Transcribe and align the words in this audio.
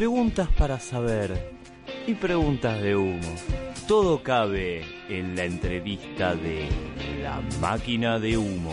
preguntas 0.00 0.48
para 0.56 0.80
saber 0.80 1.52
y 2.06 2.14
preguntas 2.14 2.80
de 2.80 2.96
humo. 2.96 3.20
Todo 3.86 4.22
cabe 4.22 4.82
en 5.10 5.36
la 5.36 5.44
entrevista 5.44 6.34
de 6.34 6.70
La 7.22 7.42
Máquina 7.60 8.18
de 8.18 8.38
Humo. 8.38 8.72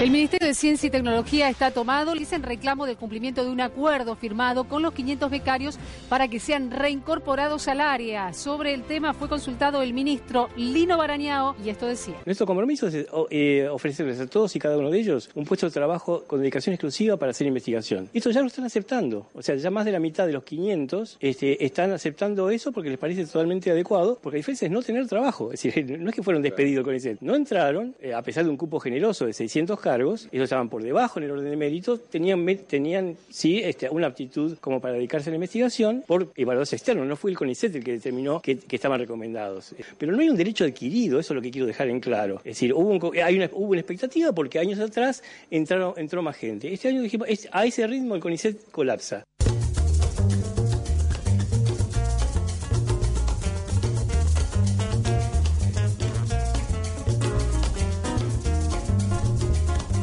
El 0.00 0.10
Ministerio 0.10 0.48
de 0.48 0.54
Ciencia 0.54 0.86
y 0.86 0.90
Tecnología 0.90 1.50
está 1.50 1.72
tomado, 1.72 2.14
dicen 2.14 2.42
reclamo 2.42 2.86
del 2.86 2.96
cumplimiento 2.96 3.44
de 3.44 3.50
un 3.50 3.60
acuerdo 3.60 4.16
firmado 4.16 4.64
con 4.64 4.80
los 4.80 4.94
500 4.94 5.30
becarios 5.30 5.78
para 6.08 6.26
que 6.26 6.40
sean 6.40 6.70
reincorporados 6.70 7.68
al 7.68 7.82
área. 7.82 8.32
Sobre 8.32 8.72
el 8.72 8.84
tema 8.84 9.12
fue 9.12 9.28
consultado 9.28 9.82
el 9.82 9.92
ministro 9.92 10.48
Lino 10.56 10.96
Barañao 10.96 11.54
y 11.62 11.68
esto 11.68 11.86
decía. 11.86 12.14
Nuestro 12.24 12.46
compromiso 12.46 12.86
es 12.86 13.06
eh, 13.28 13.68
ofrecerles 13.70 14.18
a 14.20 14.26
todos 14.26 14.56
y 14.56 14.58
cada 14.58 14.78
uno 14.78 14.88
de 14.88 15.00
ellos 15.00 15.28
un 15.34 15.44
puesto 15.44 15.66
de 15.66 15.72
trabajo 15.72 16.24
con 16.26 16.40
dedicación 16.40 16.72
exclusiva 16.72 17.18
para 17.18 17.32
hacer 17.32 17.46
investigación. 17.46 18.08
Esto 18.14 18.30
ya 18.30 18.40
lo 18.40 18.46
están 18.46 18.64
aceptando. 18.64 19.26
O 19.34 19.42
sea, 19.42 19.56
ya 19.56 19.70
más 19.70 19.84
de 19.84 19.92
la 19.92 20.00
mitad 20.00 20.26
de 20.26 20.32
los 20.32 20.44
500 20.44 21.18
este, 21.20 21.62
están 21.62 21.92
aceptando 21.92 22.48
eso 22.48 22.72
porque 22.72 22.88
les 22.88 22.98
parece 22.98 23.26
totalmente 23.26 23.70
adecuado, 23.70 24.18
porque 24.22 24.36
la 24.36 24.38
diferencia 24.38 24.64
es 24.64 24.72
no 24.72 24.80
tener 24.80 25.06
trabajo. 25.08 25.52
Es 25.52 25.62
decir, 25.62 25.98
no 26.00 26.08
es 26.08 26.16
que 26.16 26.22
fueron 26.22 26.40
despedidos 26.40 26.86
con 26.86 26.94
ese. 26.94 27.18
No 27.20 27.34
entraron, 27.34 27.94
eh, 28.00 28.14
a 28.14 28.22
pesar 28.22 28.44
de 28.44 28.50
un 28.50 28.56
cupo 28.56 28.80
generoso 28.80 29.26
de 29.26 29.34
600 29.34 29.78
cargos, 29.90 30.28
ellos 30.30 30.44
estaban 30.44 30.68
por 30.68 30.84
debajo 30.84 31.18
en 31.18 31.24
el 31.24 31.32
orden 31.32 31.50
de 31.50 31.56
mérito, 31.56 31.98
tenían, 31.98 32.46
tenían 32.68 33.16
sí 33.28 33.58
este, 33.58 33.90
una 33.90 34.06
aptitud 34.06 34.56
como 34.60 34.80
para 34.80 34.94
dedicarse 34.94 35.30
a 35.30 35.32
la 35.32 35.36
investigación 35.36 36.04
por 36.06 36.30
evaluadores 36.36 36.72
externos, 36.72 37.08
no 37.08 37.16
fue 37.16 37.32
el 37.32 37.36
CONICET 37.36 37.74
el 37.74 37.82
que 37.82 37.92
determinó 37.92 38.40
que, 38.40 38.60
estaban 38.70 39.00
recomendados. 39.00 39.74
Pero 39.98 40.12
no 40.12 40.20
hay 40.20 40.28
un 40.30 40.36
derecho 40.36 40.64
adquirido, 40.64 41.18
eso 41.18 41.32
es 41.32 41.36
lo 41.36 41.42
que 41.42 41.50
quiero 41.50 41.66
dejar 41.66 41.88
en 41.88 41.98
claro. 41.98 42.36
Es 42.38 42.54
decir, 42.54 42.72
hubo, 42.72 43.12
hay 43.22 43.36
una, 43.36 43.50
hubo 43.52 43.70
una 43.72 43.80
expectativa 43.80 44.32
porque 44.32 44.60
años 44.60 44.78
atrás 44.78 45.24
entraron, 45.50 45.94
entró 45.96 46.22
más 46.22 46.36
gente. 46.36 46.72
Este 46.72 46.88
año 46.88 47.02
dijimos, 47.02 47.26
a 47.50 47.66
ese 47.66 47.86
ritmo 47.86 48.14
el 48.14 48.20
CONICET 48.20 48.70
colapsa. 48.70 49.24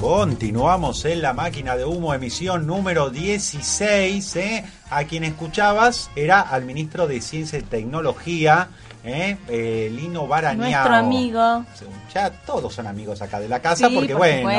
Continuamos 0.08 1.04
en 1.04 1.22
la 1.22 1.34
máquina 1.34 1.76
de 1.76 1.84
humo, 1.84 2.14
emisión 2.14 2.66
número 2.66 3.10
16. 3.10 4.36
¿eh? 4.38 4.64
A 4.90 5.04
quien 5.04 5.26
escuchabas 5.26 6.10
era 6.16 6.40
al 6.40 6.64
ministro 6.64 7.08
de 7.08 7.20
Ciencia 7.20 7.60
y 7.60 7.64
Tecnología, 7.64 8.70
¿eh? 9.04 9.38
eh 9.48 9.92
Lino 9.94 10.28
Barañao. 10.28 10.70
Nuestro 10.70 10.96
amigo. 10.96 11.66
Ya 12.14 12.30
todos 12.30 12.74
son 12.74 12.88
amigos 12.88 13.22
acá 13.22 13.40
de 13.40 13.48
la 13.48 13.62
casa, 13.62 13.90
porque 13.94 14.14
bueno, 14.14 14.50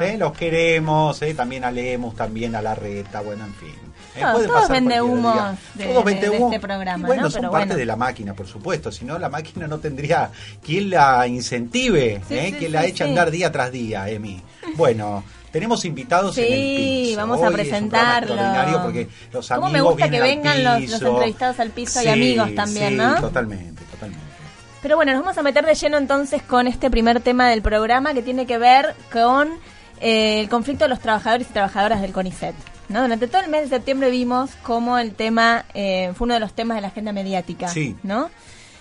¿eh? 0.00 0.16
los 0.18 0.32
queremos, 0.32 1.20
¿eh? 1.22 1.34
también 1.34 1.64
a 1.64 1.70
Lemus, 1.70 2.14
también 2.14 2.54
a 2.54 2.62
la 2.62 2.74
reta, 2.74 3.20
bueno, 3.20 3.44
en 3.44 3.54
fin. 3.54 3.74
todos 4.46 4.68
vende 4.68 5.00
humo 5.00 5.34
de, 5.74 5.96
este 5.96 6.60
programa. 6.60 7.06
bueno, 7.06 7.30
son 7.30 7.50
parte 7.50 7.74
de 7.74 7.86
la 7.86 7.96
máquina, 7.96 8.34
por 8.34 8.46
supuesto. 8.46 8.90
Si 8.92 9.04
no, 9.04 9.18
la 9.18 9.28
máquina 9.28 9.66
no 9.66 9.78
tendría 9.78 10.30
quien 10.64 10.90
la 10.90 11.26
incentive, 11.26 12.22
¿eh? 12.30 12.54
quien 12.58 12.72
la 12.72 12.84
eche 12.86 13.04
a 13.04 13.06
andar 13.06 13.30
día 13.30 13.52
tras 13.52 13.72
día, 13.72 14.08
Emi. 14.08 14.42
Bueno. 14.76 15.24
Tenemos 15.50 15.84
invitados 15.84 16.36
en 16.38 16.44
el 16.44 16.50
piso. 16.50 17.16
vamos 17.16 17.42
a 17.42 17.50
presentarlo. 17.50 18.36
porque 18.82 19.08
los 19.32 19.50
amigos 19.50 19.66
¿Cómo 19.66 19.72
me 19.72 19.80
gusta 19.80 20.10
que 20.10 20.20
vengan 20.20 20.62
los, 20.62 21.02
entrevistados 21.02 21.60
al 21.60 21.70
piso 21.70 22.02
y 22.02 22.08
amigos 22.08 22.54
también, 22.54 22.90
sí, 22.90 22.96
¿no? 22.96 23.20
Totalmente, 23.20 23.77
totalmente. 23.98 24.24
Pero 24.82 24.96
bueno, 24.96 25.12
nos 25.12 25.22
vamos 25.22 25.38
a 25.38 25.42
meter 25.42 25.66
de 25.66 25.74
lleno 25.74 25.98
entonces 25.98 26.42
con 26.42 26.66
este 26.66 26.90
primer 26.90 27.20
tema 27.20 27.48
del 27.48 27.62
programa 27.62 28.14
que 28.14 28.22
tiene 28.22 28.46
que 28.46 28.58
ver 28.58 28.94
con 29.12 29.48
eh, 30.00 30.40
el 30.40 30.48
conflicto 30.48 30.84
de 30.84 30.88
los 30.88 31.00
trabajadores 31.00 31.48
y 31.50 31.52
trabajadoras 31.52 32.00
del 32.00 32.12
CONICET. 32.12 32.54
¿no? 32.88 33.02
Durante 33.02 33.26
todo 33.26 33.42
el 33.42 33.50
mes 33.50 33.62
de 33.62 33.76
septiembre 33.76 34.10
vimos 34.10 34.50
cómo 34.62 34.98
el 34.98 35.14
tema 35.14 35.64
eh, 35.74 36.12
fue 36.14 36.26
uno 36.26 36.34
de 36.34 36.40
los 36.40 36.54
temas 36.54 36.76
de 36.76 36.82
la 36.82 36.88
agenda 36.88 37.12
mediática. 37.12 37.68
Sí. 37.68 37.96
¿no? 38.02 38.30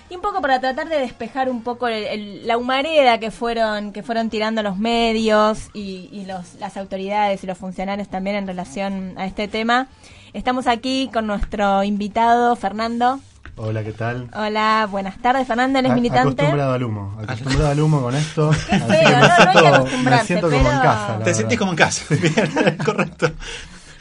y 0.10 0.16
un 0.16 0.22
poco 0.22 0.42
para 0.42 0.60
tratar 0.60 0.88
de 0.88 1.00
despejar 1.00 1.50
un 1.50 1.64
poco 1.64 1.88
la 1.90 2.58
humareda 2.58 3.20
que 3.20 3.32
fueron 3.32 3.92
que 3.92 4.04
fueron 4.04 4.30
tirando 4.30 4.64
los 4.64 4.78
medios 4.78 5.70
y, 5.74 6.24
los, 6.26 6.56
las 6.56 6.78
autoridades 6.78 7.44
y 7.44 7.48
los 7.48 7.58
funcionarios 7.58 8.08
también 8.08 8.38
en 8.38 8.48
relación 8.48 9.14
a 9.18 9.26
este 9.26 9.48
tema. 9.48 9.88
Estamos 10.34 10.68
aquí 10.68 11.10
con 11.12 11.28
nuestro 11.28 11.84
invitado 11.84 12.56
Fernando. 12.56 13.20
Hola, 13.60 13.84
¿qué 13.84 13.92
tal? 13.92 14.30
Hola, 14.36 14.88
buenas 14.90 15.18
tardes, 15.18 15.48
Fernando, 15.48 15.80
¿eres 15.80 15.92
militante? 15.92 16.44
Acostumbrado 16.44 16.74
al 16.74 16.84
humo, 16.84 17.18
acostumbrado 17.20 17.68
al 17.70 17.80
humo 17.80 18.02
con 18.02 18.16
esto. 18.16 18.52
Qué 18.70 18.80
feo, 18.80 19.10
no, 19.10 19.20
no, 19.20 19.34
hay 19.34 19.58
que 19.58 19.68
acostumbrarse, 19.68 20.42
como 20.42 20.56
en 20.56 20.64
casa. 20.64 21.20
Te 21.24 21.34
sentís 21.34 21.58
como 21.58 21.72
en 21.72 21.78
casa, 21.78 22.16
bien, 22.16 22.78
correcto. 22.86 23.32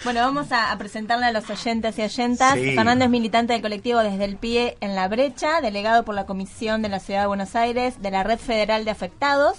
Bueno, 0.05 0.21
vamos 0.21 0.49
a, 0.53 0.77
presentarle 0.77 1.25
a 1.25 1.33
los 1.33 1.49
oyentes 1.49 1.99
y 1.99 2.03
oyentas. 2.03 2.55
Fernando 2.55 3.06
es 3.06 3.11
militante 3.11 3.55
del 3.55 3.62
colectivo 3.62 4.00
Desde 4.00 4.27
el 4.27 4.37
Pie 4.37 4.77
en 4.83 4.95
la 4.95 5.09
Brecha, 5.09 5.62
delegado 5.62 6.05
por 6.05 6.15
la 6.15 6.27
Comisión 6.27 6.83
de 6.83 6.91
la 6.91 7.00
Ciudad 7.00 7.22
de 7.22 7.27
Buenos 7.27 7.56
Aires 7.56 8.03
de 8.03 8.11
la 8.11 8.25
Red 8.25 8.39
Federal 8.39 8.84
de 8.84 8.91
Afectados, 8.91 9.56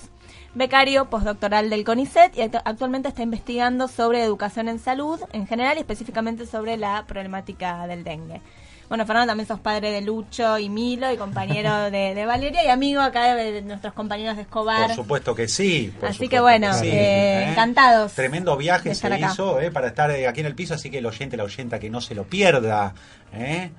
becario 0.54 1.10
postdoctoral 1.10 1.72
del 1.72 1.84
CONICET 1.84 2.38
y 2.38 2.42
actualmente 2.42 3.10
está 3.10 3.24
investigando 3.24 3.88
sobre 3.88 4.24
educación 4.24 4.70
en 4.70 4.78
salud 4.78 5.20
en 5.34 5.48
general 5.48 5.78
y 5.78 5.80
específicamente 5.80 6.46
sobre 6.46 6.78
la 6.78 7.04
problemática 7.08 7.88
del 7.88 8.04
dengue. 8.04 8.42
Bueno, 8.90 9.06
Fernando, 9.06 9.32
también 9.32 9.48
sos 9.48 9.60
padre 9.60 9.92
de 9.92 10.02
Lucho 10.02 10.58
y 10.58 10.70
Milo 10.70 11.12
y 11.12 11.18
compañero 11.18 11.92
de, 11.92 12.26
Valeria 12.26 12.64
y 12.64 12.70
amigo 12.70 13.02
acá 13.02 13.36
de, 13.36 13.62
nuestros 13.62 13.94
compañeros 13.94 14.38
de 14.38 14.44
Escobar. 14.44 14.88
Por 14.88 14.96
supuesto 14.96 15.36
que 15.36 15.48
sí. 15.50 15.92
así 16.02 16.30
que 16.30 16.40
bueno, 16.40 16.74
eh, 16.84 17.44
¿eh? 17.44 17.50
encantados. 17.50 18.14
Tremendo 18.14 18.56
viaje 18.56 18.96
se 18.96 19.20
hizo 19.20 19.60
eh, 19.60 19.72
para 19.72 19.88
estar 19.88 20.10
aquí 20.12 20.40
en 20.40 20.46
el 20.46 20.56
piso, 20.56 20.74
así 20.74 20.90
que 20.90 21.00
el 21.00 21.06
oyente, 21.06 21.36
la 21.36 21.44
oyenta, 21.44 21.80
que 21.80 21.90
no 21.90 22.00
se 22.00 22.16
lo 22.16 22.24
pierda. 22.24 22.94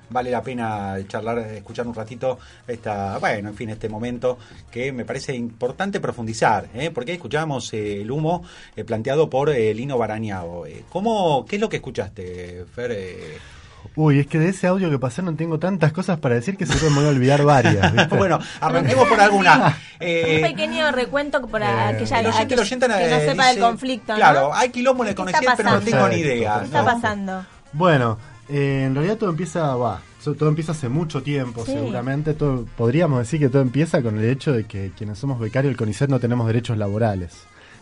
Vale 0.09 0.29
la 0.29 0.43
pena 0.43 0.95
charlar, 1.07 1.39
escuchar 1.39 1.87
un 1.87 1.95
ratito 1.95 2.37
esta, 2.67 3.17
bueno, 3.17 3.49
en 3.49 3.55
fin, 3.55 3.69
este 3.71 3.89
momento 3.89 4.37
que 4.69 4.91
me 4.91 5.05
parece 5.05 5.35
importante 5.35 5.99
profundizar, 5.99 6.69
porque 6.93 7.13
escuchamos 7.13 7.73
el 7.73 8.09
humo 8.11 8.43
planteado 8.85 9.27
por 9.27 9.49
Lino 9.49 9.97
Barañao. 9.97 10.65
¿Cómo, 10.89 11.45
¿Qué 11.47 11.55
es 11.55 11.61
lo 11.61 11.67
que 11.67 11.77
escuchaste, 11.77 12.65
Fer? 12.73 13.58
Uy, 13.95 14.19
es 14.19 14.27
que 14.27 14.39
de 14.39 14.49
ese 14.49 14.67
audio 14.67 14.89
que 14.89 14.99
pasé 14.99 15.21
no 15.21 15.35
tengo 15.35 15.59
tantas 15.59 15.91
cosas 15.91 16.19
para 16.19 16.35
decir 16.35 16.55
que 16.57 16.65
se 16.65 16.89
me 16.89 16.95
voy 16.95 17.05
a 17.05 17.09
olvidar 17.09 17.43
varias. 17.43 18.09
bueno, 18.09 18.39
arranquemos 18.61 19.07
por 19.07 19.19
alguna. 19.19 19.77
Eh, 19.99 20.35
un 20.43 20.49
pequeño 20.49 20.91
recuento 20.91 21.45
para 21.47 21.97
que 21.97 22.05
ya 22.05 22.19
que, 22.47 22.55
no 22.55 22.63
sepa 22.65 23.47
del 23.47 23.59
conflicto. 23.59 24.15
Claro, 24.15 24.53
hay 24.53 24.69
quilombo 24.69 25.03
en 25.03 25.09
el 25.09 25.15
pero 25.15 25.71
no 25.71 25.81
tengo 25.81 26.07
ni 26.07 26.17
idea. 26.17 26.59
¿Qué 26.59 26.65
está 26.65 26.85
pasando? 26.85 27.45
Bueno, 27.73 28.17
eh, 28.47 28.85
en 28.87 28.95
realidad 28.95 29.17
todo 29.17 29.29
empieza, 29.29 29.75
va, 29.75 30.01
todo 30.23 30.49
empieza 30.49 30.71
hace 30.71 30.89
mucho 30.89 31.21
tiempo, 31.21 31.65
seguramente. 31.65 32.33
Todo, 32.33 32.65
podríamos 32.77 33.19
decir 33.19 33.39
que 33.39 33.49
todo 33.49 33.61
empieza 33.61 34.01
con 34.01 34.17
el 34.17 34.25
hecho 34.25 34.51
de 34.53 34.65
que 34.65 34.91
quienes 34.97 35.17
somos 35.17 35.39
becarios 35.39 35.71
del 35.71 35.77
CONICET 35.77 36.09
no 36.09 36.19
tenemos 36.19 36.47
derechos 36.47 36.77
laborales. 36.77 37.33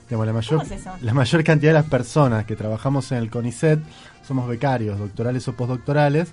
La, 0.09 0.33
mayor, 0.33 0.63
la 1.01 1.13
mayor 1.13 1.43
cantidad 1.43 1.71
de 1.71 1.79
las 1.79 1.89
personas 1.89 2.45
que 2.45 2.55
trabajamos 2.55 3.11
en 3.11 3.17
el 3.19 3.29
CONICET 3.29 3.79
somos 4.27 4.47
becarios, 4.47 4.99
doctorales 4.99 5.47
o 5.47 5.53
postdoctorales, 5.53 6.29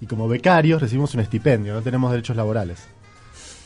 y 0.00 0.06
como 0.06 0.28
becarios 0.28 0.80
recibimos 0.80 1.14
un 1.14 1.20
estipendio, 1.20 1.74
no 1.74 1.82
tenemos 1.82 2.10
derechos 2.10 2.36
laborales. 2.36 2.78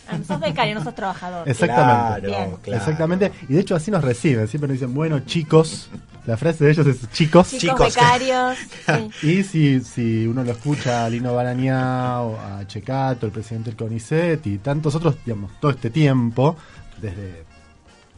Ah, 0.08 0.18
sos 0.26 0.40
becario, 0.40 0.74
no 0.74 0.84
sos 0.84 0.94
trabajador. 0.94 1.48
Exactamente. 1.48 2.74
Exactamente. 2.74 3.32
Y 3.48 3.54
de 3.54 3.60
hecho 3.60 3.76
así 3.76 3.90
nos 3.90 4.02
reciben. 4.02 4.48
Siempre 4.48 4.68
nos 4.68 4.74
dicen, 4.74 4.94
bueno, 4.94 5.20
chicos. 5.20 5.88
La 6.26 6.36
frase 6.36 6.64
de 6.64 6.70
ellos 6.70 6.86
es 6.86 7.10
chicos. 7.10 7.50
Chicos, 7.50 7.94
becarios. 7.94 8.56
Y 9.22 9.42
si, 9.42 9.80
si 9.80 10.26
uno 10.26 10.44
lo 10.44 10.52
escucha 10.52 11.04
a 11.04 11.08
Lino 11.08 11.34
Barañao, 11.34 12.38
a 12.38 12.66
Checato, 12.66 13.26
el 13.26 13.32
presidente 13.32 13.70
del 13.70 13.76
CONICET 13.76 14.46
y 14.46 14.58
tantos 14.58 14.94
otros, 14.94 15.16
digamos, 15.24 15.52
todo 15.60 15.70
este 15.70 15.90
tiempo, 15.90 16.56
desde 17.00 17.44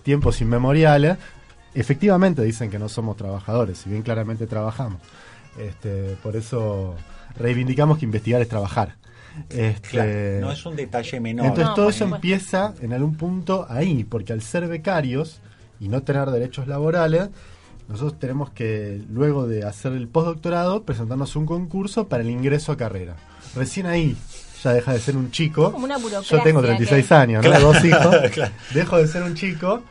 tiempos 0.04 0.40
inmemoriales, 0.40 1.18
efectivamente 1.74 2.42
dicen 2.42 2.70
que 2.70 2.78
no 2.78 2.88
somos 2.88 3.16
trabajadores, 3.16 3.78
si 3.78 3.90
bien 3.90 4.02
claramente 4.02 4.46
trabajamos. 4.46 5.00
Este, 5.58 6.16
por 6.22 6.36
eso 6.36 6.94
reivindicamos 7.36 7.98
que 7.98 8.04
investigar 8.04 8.40
es 8.40 8.48
trabajar. 8.48 8.96
Este, 9.50 10.38
no 10.40 10.52
es 10.52 10.64
un 10.64 10.76
detalle 10.76 11.18
menor. 11.18 11.46
Entonces 11.46 11.74
todo 11.74 11.88
eso 11.88 12.04
empieza 12.04 12.74
en 12.80 12.92
algún 12.92 13.16
punto 13.16 13.66
ahí, 13.68 14.04
porque 14.04 14.32
al 14.32 14.42
ser 14.42 14.68
becarios 14.68 15.40
y 15.80 15.88
no 15.88 16.02
tener 16.02 16.30
derechos 16.30 16.68
laborales, 16.68 17.30
nosotros 17.88 18.18
tenemos 18.18 18.50
que, 18.50 19.02
luego 19.10 19.46
de 19.46 19.64
hacer 19.64 19.92
el 19.92 20.08
postdoctorado, 20.08 20.84
presentarnos 20.84 21.34
un 21.34 21.46
concurso 21.46 22.08
para 22.08 22.22
el 22.22 22.30
ingreso 22.30 22.72
a 22.72 22.76
carrera. 22.76 23.16
Recién 23.56 23.86
ahí 23.86 24.16
ya 24.64 24.72
deja 24.72 24.92
de 24.92 24.98
ser 24.98 25.16
un 25.16 25.30
chico. 25.30 25.70
Como 25.70 25.84
una 25.84 25.98
Yo 25.98 26.42
tengo 26.42 26.62
36 26.62 27.12
años, 27.12 27.44
¿no? 27.44 27.60
Dos 27.60 27.84
hijos. 27.84 28.16
Dejo 28.74 28.96
de 28.98 29.06
ser 29.06 29.22
un 29.22 29.34
chico 29.34 29.82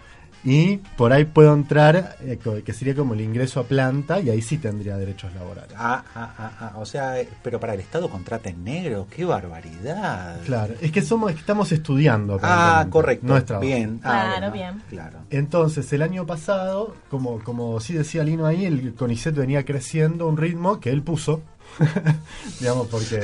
y 0.46 0.78
por 0.98 1.14
ahí 1.14 1.24
puedo 1.24 1.54
entrar, 1.54 2.18
eh, 2.22 2.38
que 2.66 2.74
sería 2.74 2.94
como 2.96 3.14
el 3.14 3.22
ingreso 3.22 3.62
a 3.62 3.64
planta, 3.64 4.20
y 4.20 4.30
ahí 4.30 4.42
sí 4.42 4.58
tendría 4.58 4.98
derechos 4.98 5.34
laborales. 5.34 5.74
Ah, 5.78 6.04
ah, 6.16 6.34
ah, 6.38 6.52
ah 6.60 6.74
o 6.78 6.86
sea, 6.86 7.20
eh, 7.20 7.30
pero 7.42 7.60
para 7.60 7.74
el 7.76 7.80
Estado 7.80 8.10
contrata 8.10 8.50
en 8.50 8.64
negro, 8.64 9.08
qué 9.10 9.24
barbaridad. 9.24 10.42
Claro, 10.46 10.74
es 10.82 10.92
que 10.92 11.02
somos, 11.02 11.32
estamos 11.32 11.72
estudiando. 11.72 12.40
Ah, 12.44 12.86
correcto. 12.90 13.26
Nuestra 13.26 13.60
bien. 13.60 14.02
Ah, 14.04 14.34
claro, 14.38 14.54
bien. 14.54 14.82
Claro. 14.90 15.20
Entonces, 15.30 15.92
el 15.94 16.02
año 16.02 16.26
pasado, 16.26 16.96
como, 17.10 17.40
como 17.40 17.80
sí 17.80 17.94
decía 17.94 18.24
Lino 18.24 18.46
ahí, 18.46 18.66
el 18.66 18.96
CONICET 18.96 19.36
venía 19.36 19.64
creciendo 19.64 20.26
a 20.26 20.28
un 20.28 20.36
ritmo 20.36 20.82
que 20.82 20.90
él 20.90 21.04
puso, 21.04 21.42
digamos 22.60 22.88
porque 22.88 23.16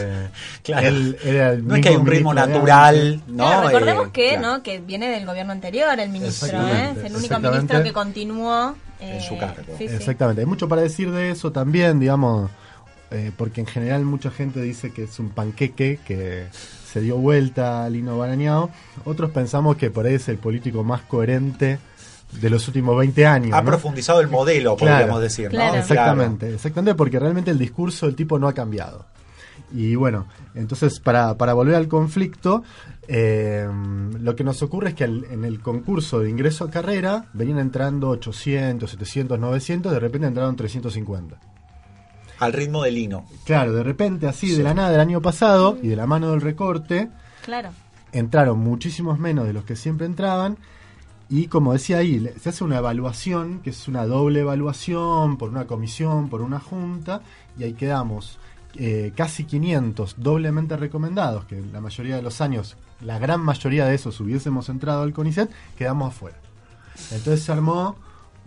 él 0.67 1.17
era 1.23 1.53
el 1.53 1.67
no 1.67 1.75
es 1.75 1.81
que 1.81 1.89
hay 1.89 1.95
un 1.95 2.05
ritmo 2.05 2.33
natural. 2.33 3.21
No 3.27 3.63
recordemos 3.63 4.07
eh, 4.07 4.11
que 4.13 4.37
no 4.37 4.63
que 4.63 4.79
viene 4.79 5.09
del 5.09 5.25
gobierno 5.25 5.51
anterior 5.51 5.99
el 5.99 6.09
ministro 6.09 6.67
¿eh? 6.67 6.93
es 6.97 7.03
el 7.03 7.15
único 7.15 7.39
ministro 7.39 7.83
que 7.83 7.93
continuó 7.93 8.75
eh, 8.99 9.17
en 9.17 9.21
su 9.21 9.37
cargo. 9.37 9.61
exactamente. 9.79 10.41
Hay 10.41 10.47
mucho 10.47 10.67
para 10.67 10.81
decir 10.81 11.11
de 11.11 11.31
eso 11.31 11.51
también 11.51 11.99
digamos 11.99 12.49
porque 13.37 13.61
en 13.61 13.65
general 13.65 14.05
mucha 14.05 14.29
gente 14.29 14.61
dice 14.61 14.93
que 14.93 15.05
es 15.05 15.17
un 15.17 15.29
panqueque 15.29 15.99
que 16.05 16.45
se 16.85 17.01
dio 17.01 17.17
vuelta 17.17 17.83
a 17.83 17.89
Lino 17.89 18.19
Barañao 18.19 18.69
otros 19.03 19.31
pensamos 19.31 19.77
que 19.77 19.89
por 19.89 20.05
ahí 20.05 20.13
es 20.13 20.29
el 20.29 20.37
político 20.37 20.83
más 20.83 21.01
coherente 21.01 21.79
de 22.31 22.49
los 22.49 22.67
últimos 22.67 22.97
20 22.97 23.25
años. 23.25 23.53
Ha 23.53 23.63
profundizado 23.63 24.21
el 24.21 24.27
modelo, 24.27 24.77
podríamos 24.77 25.21
decir. 25.21 25.53
¿no? 25.53 25.75
Exactamente, 25.75 26.53
exactamente, 26.53 26.95
porque 26.95 27.19
realmente 27.19 27.51
el 27.51 27.57
discurso 27.57 28.05
del 28.05 28.15
tipo 28.15 28.39
no 28.39 28.47
ha 28.47 28.53
cambiado. 28.53 29.05
Y 29.71 29.95
bueno, 29.95 30.27
entonces 30.55 30.99
para, 30.99 31.37
para 31.37 31.53
volver 31.53 31.75
al 31.75 31.87
conflicto, 31.87 32.63
eh, 33.07 33.67
lo 34.19 34.35
que 34.35 34.43
nos 34.43 34.61
ocurre 34.63 34.89
es 34.89 34.95
que 34.95 35.03
en 35.03 35.45
el 35.45 35.61
concurso 35.61 36.19
de 36.19 36.29
ingreso 36.29 36.65
a 36.65 36.69
carrera 36.69 37.25
venían 37.33 37.59
entrando 37.59 38.09
800, 38.09 38.89
700, 38.89 39.39
900, 39.39 39.91
de 39.91 39.99
repente 39.99 40.27
entraron 40.27 40.55
350. 40.55 41.39
Al 42.39 42.53
ritmo 42.53 42.83
del 42.83 42.97
hino. 42.97 43.25
Claro, 43.45 43.73
de 43.73 43.83
repente 43.83 44.27
así, 44.27 44.55
de 44.55 44.63
la 44.63 44.73
nada 44.73 44.91
del 44.91 45.01
año 45.01 45.21
pasado 45.21 45.77
y 45.81 45.89
de 45.89 45.95
la 45.95 46.07
mano 46.07 46.31
del 46.31 46.41
recorte, 46.41 47.09
claro. 47.43 47.71
entraron 48.13 48.59
muchísimos 48.59 49.19
menos 49.19 49.45
de 49.45 49.53
los 49.53 49.65
que 49.65 49.75
siempre 49.75 50.05
entraban 50.05 50.57
y 51.29 51.47
como 51.47 51.73
decía 51.73 51.99
ahí, 51.99 52.27
se 52.39 52.49
hace 52.49 52.63
una 52.63 52.79
evaluación, 52.79 53.59
que 53.59 53.69
es 53.69 53.87
una 53.87 54.05
doble 54.05 54.39
evaluación 54.39 55.37
por 55.37 55.49
una 55.49 55.67
comisión, 55.67 56.27
por 56.27 56.41
una 56.41 56.59
junta, 56.59 57.21
y 57.57 57.63
ahí 57.63 57.73
quedamos 57.73 58.39
eh, 58.75 59.13
casi 59.15 59.43
500 59.43 60.15
doblemente 60.17 60.75
recomendados, 60.75 61.45
que 61.45 61.61
la 61.71 61.81
mayoría 61.81 62.15
de 62.15 62.23
los 62.23 62.41
años, 62.41 62.77
la 63.01 63.19
gran 63.19 63.41
mayoría 63.41 63.85
de 63.85 63.95
esos 63.95 64.19
hubiésemos 64.19 64.69
entrado 64.69 65.03
al 65.03 65.13
CONICET, 65.13 65.51
quedamos 65.77 66.15
afuera. 66.15 66.37
Entonces 67.11 67.43
se 67.43 67.51
armó 67.51 67.95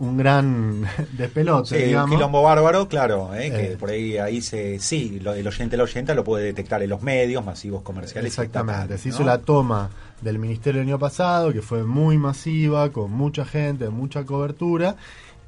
un 0.03 0.17
gran 0.17 0.85
despelote. 1.17 1.87
Sí, 1.87 1.95
un 1.95 2.09
quilombo 2.09 2.41
bárbaro, 2.41 2.87
claro, 2.87 3.33
eh, 3.33 3.49
que 3.49 3.71
eh. 3.73 3.77
por 3.77 3.89
ahí 3.89 4.17
ahí 4.17 4.41
se 4.41 4.79
sí, 4.79 5.19
lo, 5.21 5.33
el 5.33 5.47
oyente 5.47 5.77
la 5.77 5.83
oyenta 5.83 6.13
lo 6.13 6.23
puede 6.23 6.45
detectar 6.45 6.83
en 6.83 6.89
los 6.89 7.01
medios 7.01 7.43
masivos 7.45 7.81
comerciales. 7.81 8.31
Exactamente, 8.31 8.97
se 8.97 9.09
hizo 9.09 9.23
la 9.23 9.39
toma 9.39 9.89
del 10.21 10.39
ministerio 10.39 10.81
el 10.81 10.87
año 10.87 10.99
pasado, 10.99 11.53
que 11.53 11.61
fue 11.61 11.83
muy 11.83 12.17
masiva, 12.17 12.91
con 12.91 13.11
mucha 13.11 13.45
gente, 13.45 13.89
mucha 13.89 14.25
cobertura, 14.25 14.95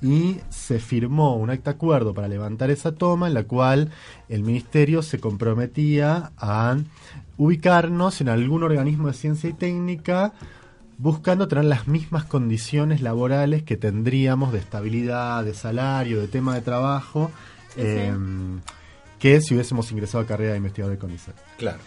y 0.01 0.37
se 0.49 0.79
firmó 0.79 1.35
un 1.35 1.49
acta 1.49 1.71
acuerdo 1.71 2.13
para 2.13 2.27
levantar 2.27 2.69
esa 2.69 2.93
toma 2.93 3.27
en 3.27 3.33
la 3.33 3.43
cual 3.43 3.91
el 4.29 4.43
ministerio 4.43 5.01
se 5.01 5.19
comprometía 5.19 6.31
a 6.37 6.77
ubicarnos 7.37 8.21
en 8.21 8.29
algún 8.29 8.63
organismo 8.63 9.07
de 9.07 9.13
ciencia 9.13 9.49
y 9.49 9.53
técnica 9.53 10.33
buscando 10.97 11.47
tener 11.47 11.65
las 11.65 11.87
mismas 11.87 12.25
condiciones 12.25 13.01
laborales 13.01 13.63
que 13.63 13.77
tendríamos 13.77 14.53
de 14.53 14.59
estabilidad, 14.59 15.43
de 15.43 15.53
salario, 15.53 16.21
de 16.21 16.27
tema 16.27 16.55
de 16.55 16.61
trabajo, 16.61 17.31
em, 17.75 18.61
que 19.19 19.41
si 19.41 19.53
hubiésemos 19.53 19.91
ingresado 19.91 20.23
a 20.23 20.27
carrera 20.27 20.51
de 20.51 20.57
investigador 20.57 20.93
de 20.93 20.99
CONICET. 20.99 21.35
Claro. 21.57 21.79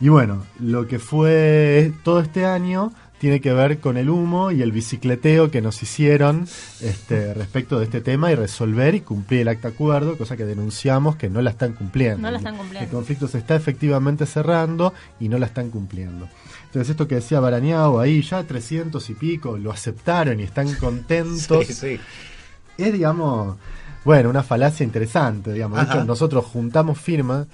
Y 0.00 0.08
bueno, 0.08 0.44
lo 0.58 0.86
que 0.86 0.98
fue 0.98 1.92
todo 2.02 2.20
este 2.20 2.46
año 2.46 2.92
tiene 3.18 3.40
que 3.40 3.52
ver 3.52 3.78
con 3.78 3.96
el 3.96 4.10
humo 4.10 4.50
y 4.50 4.60
el 4.60 4.72
bicicleteo 4.72 5.50
que 5.50 5.62
nos 5.62 5.82
hicieron 5.82 6.46
este, 6.82 7.32
respecto 7.34 7.78
de 7.78 7.84
este 7.86 8.00
tema 8.00 8.30
y 8.30 8.34
resolver 8.34 8.94
y 8.94 9.00
cumplir 9.00 9.42
el 9.42 9.48
acta 9.48 9.68
acuerdo, 9.68 10.18
cosa 10.18 10.36
que 10.36 10.44
denunciamos 10.44 11.16
que 11.16 11.30
no 11.30 11.40
la 11.40 11.50
están 11.50 11.72
cumpliendo. 11.72 12.18
No 12.18 12.30
la 12.30 12.38
están 12.38 12.56
cumpliendo. 12.56 12.84
El 12.84 12.94
conflicto 12.94 13.28
se 13.28 13.38
está 13.38 13.54
efectivamente 13.54 14.26
cerrando 14.26 14.92
y 15.20 15.28
no 15.28 15.38
la 15.38 15.46
están 15.46 15.70
cumpliendo. 15.70 16.28
Entonces 16.74 16.90
esto 16.90 17.06
que 17.06 17.14
decía 17.14 17.38
Barañao 17.38 18.00
ahí, 18.00 18.20
ya 18.22 18.42
300 18.42 19.08
y 19.10 19.14
pico 19.14 19.56
lo 19.56 19.70
aceptaron 19.70 20.40
y 20.40 20.42
están 20.42 20.74
contentos. 20.80 21.66
sí, 21.68 21.72
sí. 21.72 22.00
Es, 22.76 22.92
digamos, 22.92 23.56
bueno, 24.04 24.28
una 24.28 24.42
falacia 24.42 24.82
interesante, 24.82 25.52
digamos. 25.52 25.78
De 25.78 25.84
hecho, 25.84 26.04
nosotros 26.04 26.44
juntamos 26.44 26.98
firmas, 26.98 27.46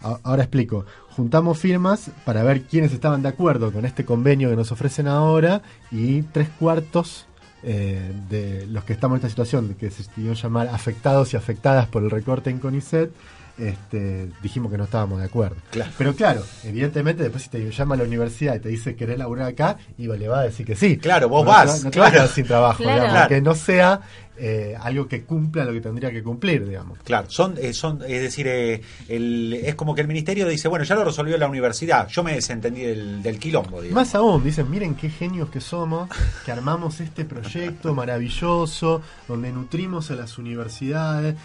ahora 0.00 0.44
explico, 0.44 0.86
juntamos 1.10 1.58
firmas 1.58 2.10
para 2.24 2.42
ver 2.42 2.62
quiénes 2.62 2.94
estaban 2.94 3.20
de 3.20 3.28
acuerdo 3.28 3.70
con 3.72 3.84
este 3.84 4.06
convenio 4.06 4.48
que 4.48 4.56
nos 4.56 4.72
ofrecen 4.72 5.06
ahora 5.06 5.60
y 5.90 6.22
tres 6.22 6.48
cuartos 6.58 7.26
eh, 7.62 8.10
de 8.30 8.66
los 8.68 8.84
que 8.84 8.94
estamos 8.94 9.16
en 9.16 9.18
esta 9.18 9.28
situación, 9.28 9.76
que 9.78 9.90
se 9.90 10.02
a 10.02 10.32
llamar 10.32 10.68
afectados 10.68 11.34
y 11.34 11.36
afectadas 11.36 11.88
por 11.88 12.02
el 12.02 12.10
recorte 12.10 12.48
en 12.48 12.58
CONICET, 12.58 13.12
este, 13.58 14.28
dijimos 14.42 14.70
que 14.70 14.78
no 14.78 14.84
estábamos 14.84 15.20
de 15.20 15.26
acuerdo. 15.26 15.56
Pero 15.98 16.14
claro, 16.14 16.42
evidentemente 16.64 17.22
después 17.22 17.44
si 17.44 17.50
te 17.50 17.70
llama 17.70 17.94
a 17.94 17.98
la 17.98 18.04
universidad 18.04 18.54
y 18.54 18.60
te 18.60 18.68
dice 18.68 18.96
querés 18.96 19.18
laburar 19.18 19.48
acá, 19.48 19.76
y 19.98 20.06
le 20.06 20.28
va 20.28 20.40
a 20.40 20.44
decir 20.44 20.66
que 20.66 20.76
sí. 20.76 20.96
Claro, 20.98 21.28
vos 21.28 21.44
vas. 21.44 21.84
No 21.84 21.90
te, 21.90 21.98
vas 21.98 22.08
a 22.08 22.12
quedar 22.12 22.28
sin 22.28 22.46
trabajo, 22.46 22.84
que 23.28 23.40
no 23.40 23.54
sea 23.54 24.00
eh, 24.34 24.74
algo 24.80 25.06
que 25.06 25.24
cumpla 25.24 25.64
lo 25.64 25.72
que 25.72 25.80
tendría 25.82 26.10
que 26.10 26.22
cumplir, 26.22 26.66
digamos. 26.66 26.98
Claro, 27.04 27.30
son, 27.30 27.56
eh, 27.58 27.74
son 27.74 28.02
es 28.02 28.22
decir, 28.22 28.48
eh, 28.48 28.80
el, 29.08 29.52
es 29.62 29.74
como 29.74 29.94
que 29.94 30.00
el 30.00 30.08
ministerio 30.08 30.48
dice, 30.48 30.68
bueno, 30.68 30.86
ya 30.86 30.94
lo 30.94 31.04
resolvió 31.04 31.36
la 31.36 31.46
universidad, 31.46 32.08
yo 32.08 32.24
me 32.24 32.32
desentendí 32.32 32.80
del, 32.80 33.22
del 33.22 33.38
quilombo. 33.38 33.82
Más 33.90 34.14
aún, 34.14 34.42
dicen, 34.42 34.70
miren 34.70 34.94
qué 34.94 35.10
genios 35.10 35.50
que 35.50 35.60
somos, 35.60 36.08
que 36.46 36.50
armamos 36.50 37.00
este 37.00 37.26
proyecto 37.26 37.94
maravilloso, 37.94 39.02
donde 39.28 39.52
nutrimos 39.52 40.10
a 40.10 40.14
las 40.14 40.38
universidades, 40.38 41.36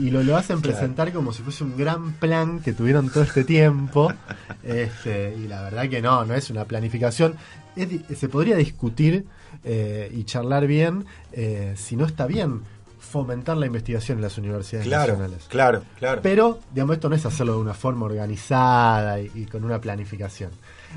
y, 0.00 0.10
lo, 0.10 0.22
lo 0.22 0.36
hacen 0.36 0.60
presentar 0.60 1.12
como 1.12 1.21
si 1.30 1.42
fuese 1.42 1.62
un 1.62 1.76
gran 1.76 2.12
plan 2.14 2.60
que 2.60 2.72
tuvieron 2.72 3.10
todo 3.10 3.22
este 3.22 3.44
tiempo, 3.44 4.10
este, 4.64 5.36
y 5.36 5.46
la 5.46 5.62
verdad 5.62 5.88
que 5.88 6.00
no, 6.00 6.24
no 6.24 6.34
es 6.34 6.48
una 6.48 6.64
planificación, 6.64 7.36
se 7.76 8.28
podría 8.28 8.56
discutir 8.56 9.26
eh, 9.64 10.10
y 10.12 10.24
charlar 10.24 10.66
bien 10.66 11.04
eh, 11.32 11.74
si 11.76 11.96
no 11.96 12.06
está 12.06 12.26
bien 12.26 12.62
fomentar 12.98 13.58
la 13.58 13.66
investigación 13.66 14.18
en 14.18 14.22
las 14.22 14.38
universidades 14.38 14.88
nacionales. 14.88 15.44
Claro, 15.48 15.82
claro. 15.98 16.22
Pero, 16.22 16.60
digamos, 16.72 16.94
esto 16.94 17.10
no 17.10 17.14
es 17.14 17.26
hacerlo 17.26 17.54
de 17.54 17.60
una 17.60 17.74
forma 17.74 18.06
organizada 18.06 19.20
y, 19.20 19.46
con 19.50 19.64
una 19.64 19.80
planificación. 19.80 20.50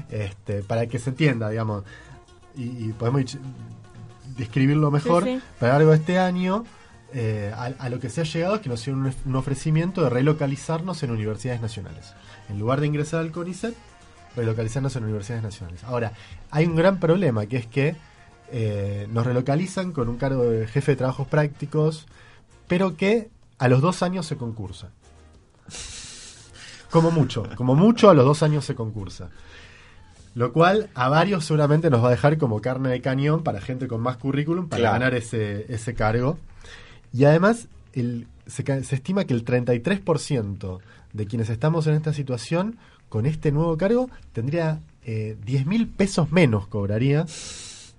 Este, 0.09 0.63
para 0.63 0.88
que 0.88 0.97
se 0.97 1.09
entienda, 1.09 1.50
digamos, 1.50 1.83
y, 2.55 2.93
podemos 2.93 3.38
describirlo 4.38 4.91
mejor, 4.91 5.25
para 5.59 5.73
lo 5.73 5.79
largo 5.79 5.91
de 5.91 5.97
este 5.97 6.17
año, 6.17 6.63
eh, 7.13 7.53
a, 7.55 7.89
lo 7.89 8.00
que 8.00 8.09
se 8.09 8.21
ha 8.21 8.24
llegado 8.24 8.55
es 8.55 8.62
que 8.62 8.69
nos 8.69 8.81
hicieron 8.81 9.13
un, 9.25 9.35
ofrecimiento 9.35 10.03
de 10.03 10.09
relocalizarnos 10.09 11.01
en 11.03 11.12
universidades 11.12 11.62
nacionales. 11.62 12.13
En 12.50 12.59
lugar 12.59 12.81
de 12.81 12.88
ingresar 12.88 13.21
al 13.21 13.31
CONICET, 13.31 13.75
relocalizarnos 14.35 14.95
en 14.95 15.03
universidades 15.03 15.43
nacionales. 15.43 15.83
Ahora, 15.83 16.12
hay 16.51 16.65
un 16.65 16.75
gran 16.75 17.00
problema, 17.00 17.45
que 17.45 17.57
es 17.57 17.67
que 17.67 17.95
eh, 18.51 19.07
nos 19.12 19.25
relocalizan 19.25 19.91
con 19.91 20.09
un 20.09 20.17
cargo 20.17 20.43
de 20.43 20.67
jefe 20.67 20.93
de 20.93 20.97
trabajos 20.97 21.27
prácticos, 21.27 22.05
pero 22.67 22.97
que 22.97 23.29
a 23.57 23.67
los 23.67 23.81
dos 23.81 24.03
años 24.03 24.25
se 24.25 24.38
concursa. 24.38 24.89
Como 26.89 27.12
mucho, 27.12 27.43
como 27.55 27.75
mucho 27.75 28.09
a 28.09 28.13
los 28.13 28.25
dos 28.25 28.43
años 28.43 28.65
se 28.65 28.75
concursa. 28.75 29.29
Lo 30.33 30.51
cual 30.51 30.89
a 30.95 31.07
varios 31.07 31.45
seguramente 31.45 31.89
nos 31.89 32.03
va 32.03 32.07
a 32.07 32.12
dejar 32.12 32.38
como 32.38 32.62
carne 32.62 32.89
de 32.89 33.01
cañón 33.01 33.43
para 33.43 33.62
gente 33.62 33.88
con 33.88 34.01
más 34.01 34.17
currículum 34.17 34.67
para 34.67 34.91
ganar 34.91 35.13
ese, 35.13 35.65
ese 35.74 35.93
cargo. 35.93 36.38
Y 37.15 37.24
además 37.24 37.69
el, 37.93 38.27
se, 38.45 38.63
se 38.84 38.95
estima 38.95 39.24
que 39.24 39.34
el 39.34 39.45
33% 39.45 40.79
de 41.13 41.25
quienes 41.25 41.50
estamos 41.50 41.88
en 41.88 41.93
esta 41.93 42.12
situación 42.12 42.77
con 43.07 43.25
este 43.25 43.53
nuevo 43.53 43.77
cargo 43.77 44.10
tendría 44.34 44.81
eh, 45.03 45.38
10 45.45 45.65
mil 45.65 45.88
pesos 45.88 46.31
menos 46.31 46.67
cobraría 46.67 47.25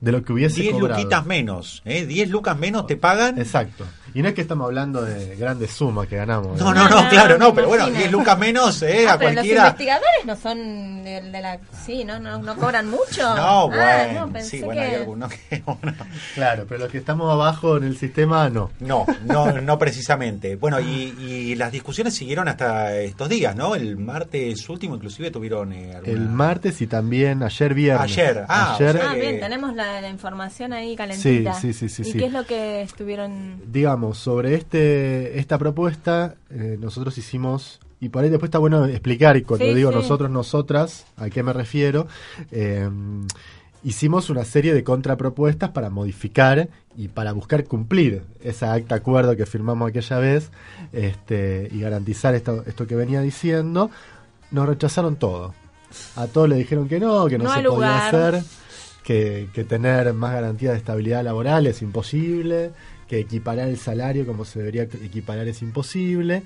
de 0.01 0.13
lo 0.13 0.23
que 0.23 0.33
hubiese 0.33 0.61
10 0.63 0.79
luquitas 0.79 1.25
menos, 1.25 1.83
¿eh? 1.85 2.07
10 2.07 2.31
lucas 2.31 2.59
menos 2.59 2.87
te 2.87 2.97
pagan. 2.97 3.39
Exacto. 3.39 3.85
Y 4.15 4.23
no 4.23 4.29
es 4.29 4.35
que 4.35 4.41
estamos 4.41 4.67
hablando 4.67 5.03
de 5.03 5.37
grandes 5.37 5.73
sumas 5.73 6.07
que 6.09 6.17
ganamos. 6.17 6.59
No, 6.59 6.73
no, 6.73 6.89
no, 6.89 7.09
claro, 7.11 7.37
no, 7.37 7.55
pero 7.55 7.69
bueno, 7.69 7.91
10 7.91 8.11
lucas 8.11 8.39
menos, 8.39 8.81
¿eh? 8.83 9.07
a 9.07 9.19
cualquiera. 9.19 9.65
Los 9.65 9.73
investigadores 9.73 10.25
no 10.25 10.37
son 10.37 11.05
de, 11.05 11.41
la. 11.41 11.59
Sí, 11.85 12.05
¿no? 12.05 12.19
¿no? 12.19 12.39
No, 12.39 12.57
cobran 12.57 12.89
mucho. 12.89 13.23
No, 13.37 13.37
ah, 13.37 13.67
bueno. 13.67 14.27
no, 14.27 14.41
sí, 14.41 14.63
bueno, 14.63 14.81
hay 14.81 14.95
algunos 14.95 15.33
que. 15.33 15.63
Claro, 16.35 16.65
pero 16.69 16.81
los 16.81 16.91
que 16.91 16.99
estamos 16.99 17.31
abajo 17.31 17.77
en 17.77 17.85
el 17.85 17.99
sistema, 17.99 18.49
no. 18.49 18.71
No, 18.81 19.05
no, 19.25 19.53
no 19.61 19.79
precisamente. 19.79 20.57
Bueno, 20.57 20.81
y, 20.81 21.15
y 21.19 21.55
las 21.55 21.73
discusiones 21.73 22.15
siguieron 22.15 22.49
hasta 22.49 22.97
estos 22.97 23.29
días, 23.29 23.55
¿no? 23.55 23.75
El 23.75 23.97
martes 23.99 24.67
último, 24.69 24.95
inclusive, 24.95 25.31
tuvieron. 25.31 25.73
Eh, 25.73 26.01
El 26.05 26.29
martes 26.29 26.81
y 26.81 26.87
también 26.87 27.43
ayer 27.43 27.75
viernes. 27.75 28.13
Ayer, 28.13 28.45
ah, 28.49 28.75
ayer, 28.75 29.01
ah 29.03 29.15
bien, 29.15 29.41
tenemos 29.41 29.75
la 29.75 29.86
la, 30.01 30.09
información 30.09 30.73
ahí 30.73 30.97
calentita. 30.97 31.55
Sí, 31.55 31.73
sí, 31.73 31.89
sí, 31.89 32.03
¿Y 32.05 32.13
qué 32.13 32.27
es 32.27 32.33
lo 32.33 32.45
que 32.45 32.83
estuvieron...? 32.83 33.61
Digamos, 33.67 34.19
sobre 34.19 34.55
este 34.55 35.39
esta 35.39 35.59
propuesta, 35.59 36.37
eh, 36.51 36.77
nosotros 36.81 37.17
hicimos... 37.19 37.81
Y 37.99 38.11
por 38.11 38.23
ahí 38.23 38.31
después 38.31 38.49
está 38.49 38.59
bueno 38.59 38.85
explicar, 38.85 39.39
y 39.39 39.43
cuando 39.43 39.73
digo 39.75 39.91
nosotros, 39.91 40.31
nosotras, 40.31 41.07
¿a 41.17 41.31
qué 41.31 41.43
me 41.43 41.55
refiero? 41.55 42.07
Eh, 42.51 42.87
hicimos 43.87 44.31
una 44.31 44.45
serie 44.45 44.75
de 44.75 44.83
contrapropuestas 44.83 45.71
para 45.71 45.91
modificar 45.91 46.69
y 46.97 47.07
para 47.07 47.31
buscar 47.33 47.65
cumplir 47.65 48.25
esa 48.43 48.73
acta 48.73 48.97
acuerdo 48.97 49.37
que 49.37 49.47
firmamos 49.47 49.89
aquella 49.89 50.19
vez 50.19 50.51
este, 50.93 51.69
y 51.71 51.81
garantizar 51.81 52.35
esto, 52.35 52.65
esto 52.67 52.87
que 52.89 52.97
venía 52.97 53.21
diciendo, 53.21 53.91
nos 54.51 54.67
rechazaron 54.67 55.15
todo. 55.15 55.55
A 56.17 56.27
todos 56.27 56.49
le 56.49 56.57
dijeron 56.57 56.89
que 56.89 56.99
no, 56.99 57.27
que 57.27 57.39
no, 57.39 57.53
se 57.55 57.63
podía 57.63 58.09
hacer, 58.09 58.43
que, 59.07 59.49
tener 59.69 60.13
más 60.15 60.33
garantía 60.33 60.73
de 60.73 60.79
estabilidad 60.79 61.23
laboral 61.23 61.67
es 61.67 61.81
imposible, 61.81 62.73
que 63.09 63.21
equiparar 63.21 63.69
el 63.69 63.79
salario 63.79 64.27
como 64.27 64.45
se 64.45 64.59
debería 64.59 64.83
equiparar 64.83 65.47
es 65.47 65.63
imposible. 65.63 66.43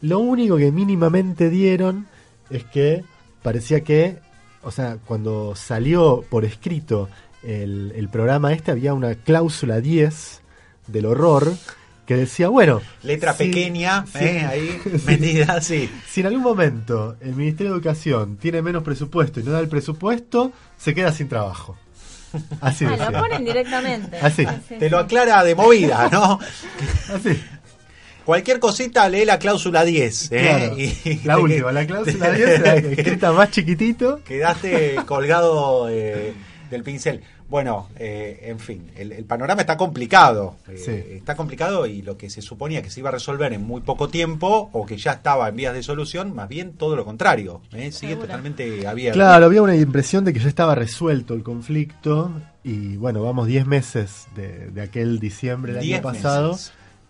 Lo 0.00 0.18
único 0.18 0.56
que 0.56 0.72
mínimamente 0.72 1.48
dieron 1.48 2.06
es 2.50 2.64
que 2.64 3.04
parecía 3.42 3.82
que 3.82 4.18
o 4.66 4.72
sea, 4.72 4.98
cuando 5.06 5.54
salió 5.54 6.24
por 6.28 6.44
escrito 6.44 7.08
el, 7.44 8.08
programa 8.10 8.52
este, 8.52 8.72
había 8.72 8.94
una 8.94 9.14
cláusula 9.14 9.80
10 9.80 10.40
del 10.88 11.06
horror 11.06 11.52
que 12.06 12.16
decía, 12.16 12.48
bueno... 12.48 12.80
Letra 13.02 13.34
pequeña, 13.34 14.04
eh, 14.18 14.46
ahí 14.48 14.80
metida 15.06 15.54
así. 15.54 15.90
Si 16.08 16.20
en 16.20 16.26
algún 16.26 16.42
momento 16.42 17.16
el 17.20 17.34
Ministerio 17.34 17.72
de 17.72 17.78
Educación 17.78 18.36
tiene 18.36 18.62
menos 18.62 18.82
presupuesto 18.82 19.40
y 19.40 19.42
no 19.42 19.52
da 19.52 19.60
el 19.60 19.68
presupuesto, 19.68 20.52
se 20.78 20.94
queda 20.94 21.12
sin 21.12 21.28
trabajo. 21.28 21.76
Así 22.60 22.84
ah, 22.84 23.10
lo 23.10 23.18
ponen 23.18 23.44
directamente. 23.44 24.18
Así. 24.18 24.46
Te 24.78 24.90
lo 24.90 24.98
aclara 24.98 25.42
de 25.42 25.54
movida, 25.54 26.08
¿no? 26.10 26.38
Así. 27.12 27.40
Cualquier 28.26 28.58
cosita 28.58 29.08
lee 29.08 29.24
la 29.24 29.38
cláusula 29.38 29.84
10. 29.84 30.32
¿eh? 30.32 31.20
la 31.24 31.38
última, 31.40 31.70
la 31.70 31.86
cláusula 31.86 32.32
10 32.32 32.60
escrita 32.98 33.32
más 33.32 33.52
chiquitito. 33.52 34.20
Quedaste 34.24 34.96
colgado 35.06 35.88
eh, 35.88 36.34
del 36.68 36.82
pincel. 36.82 37.22
Bueno, 37.48 37.88
eh, 37.96 38.40
en 38.42 38.58
fin, 38.58 38.90
el, 38.96 39.24
panorama 39.24 39.60
está 39.60 39.76
complicado. 39.76 40.56
Eh, 40.68 41.14
está 41.18 41.36
complicado 41.36 41.86
y 41.86 42.02
lo 42.02 42.16
que 42.16 42.28
se 42.28 42.42
suponía 42.42 42.82
que 42.82 42.90
se 42.90 43.00
iba 43.00 43.10
a 43.10 43.12
resolver 43.12 43.52
en 43.52 43.62
muy 43.62 43.82
poco 43.82 44.08
tiempo 44.08 44.68
o 44.72 44.84
que 44.84 44.96
ya 44.96 45.12
estaba 45.12 45.48
en 45.48 45.56
vías 45.56 45.72
de 45.72 45.82
solución, 45.82 46.34
más 46.34 46.48
bien 46.48 46.72
todo 46.72 46.96
lo 46.96 47.04
contrario. 47.04 47.62
Sigue 47.90 48.16
totalmente 48.16 48.86
abierto. 48.86 49.16
Claro, 49.16 49.46
había 49.46 49.62
una 49.62 49.76
impresión 49.76 50.24
de 50.24 50.32
que 50.32 50.40
ya 50.40 50.48
estaba 50.48 50.74
resuelto 50.74 51.34
el 51.34 51.44
conflicto 51.44 52.32
y 52.64 52.96
bueno, 52.96 53.22
vamos 53.22 53.46
10 53.46 53.66
meses 53.66 54.26
de, 54.34 54.80
aquel 54.82 55.20
diciembre 55.20 55.74
del 55.74 55.94
año 55.94 56.02
pasado. 56.02 56.58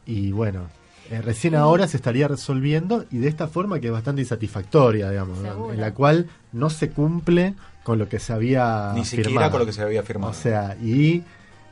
Y 0.04 0.32
bueno, 0.32 0.68
eh, 1.10 1.22
recién 1.22 1.54
ahora 1.54 1.88
se 1.88 1.96
estaría 1.96 2.28
resolviendo 2.28 3.06
y 3.10 3.18
de 3.18 3.28
esta 3.28 3.48
forma 3.48 3.80
que 3.80 3.86
es 3.86 3.92
bastante 3.92 4.20
insatisfactoria, 4.20 5.08
digamos, 5.10 5.38
en 5.72 5.80
la 5.80 5.94
cual 5.94 6.28
no 6.52 6.68
se 6.68 6.90
cumple 6.90 7.54
con 7.86 8.00
lo 8.00 8.08
que 8.08 8.18
se 8.18 8.32
había 8.32 8.90
Ni 8.96 9.04
siquiera 9.04 9.48
con 9.48 9.60
lo 9.60 9.66
que 9.66 9.72
se 9.72 9.80
había 9.80 10.02
firmado. 10.02 10.32
O 10.32 10.34
sea, 10.34 10.76
y 10.82 11.22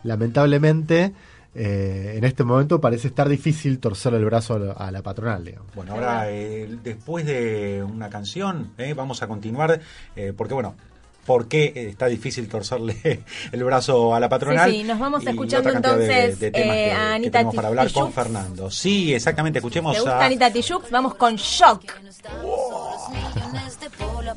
lamentablemente 0.05 1.13
eh, 1.57 2.15
en 2.17 2.23
este 2.23 2.45
momento 2.45 2.81
parece 2.81 3.09
estar 3.09 3.29
difícil 3.29 3.81
torcer 3.81 4.15
el 4.15 4.25
brazo 4.25 4.77
a 4.79 4.93
la, 4.93 5.03
patronal. 5.03 5.45
Digamos. 5.45 5.75
Bueno, 5.75 5.95
ahora 5.95 6.31
eh, 6.31 6.69
después 6.85 7.27
de 7.27 7.83
una 7.83 8.11
canción 8.11 8.75
vamos 8.95 9.25
a 9.25 9.27
continuar, 9.27 9.81
porque 10.37 10.55
bueno, 10.55 10.77
por 11.25 11.49
qué 11.49 11.73
está 11.75 12.07
difícil 12.07 12.49
torcerle 12.49 13.25
el 13.53 13.65
brazo 13.65 14.15
a 14.15 14.21
la 14.21 14.29
patronal. 14.29 14.71
Sí, 14.71 14.85
nos 14.85 14.99
vamos 14.99 15.27
escuchando 15.27 15.71
entonces 15.71 16.39
eh, 16.41 16.93
a 16.93 17.15
Anita 17.15 17.49
que 17.49 17.57
para 17.57 17.69
hablar 17.69 17.91
con 17.93 18.13
Fernando. 18.13 18.71
Sí, 18.71 19.13
exactamente, 19.15 19.59
escuchemos 19.59 19.97
gusta 19.97 20.19
a 20.19 20.27
Anita 20.27 20.53
Tijoux? 20.53 20.91
Vamos 20.91 21.15
con 21.15 21.37
Shock. 21.37 21.93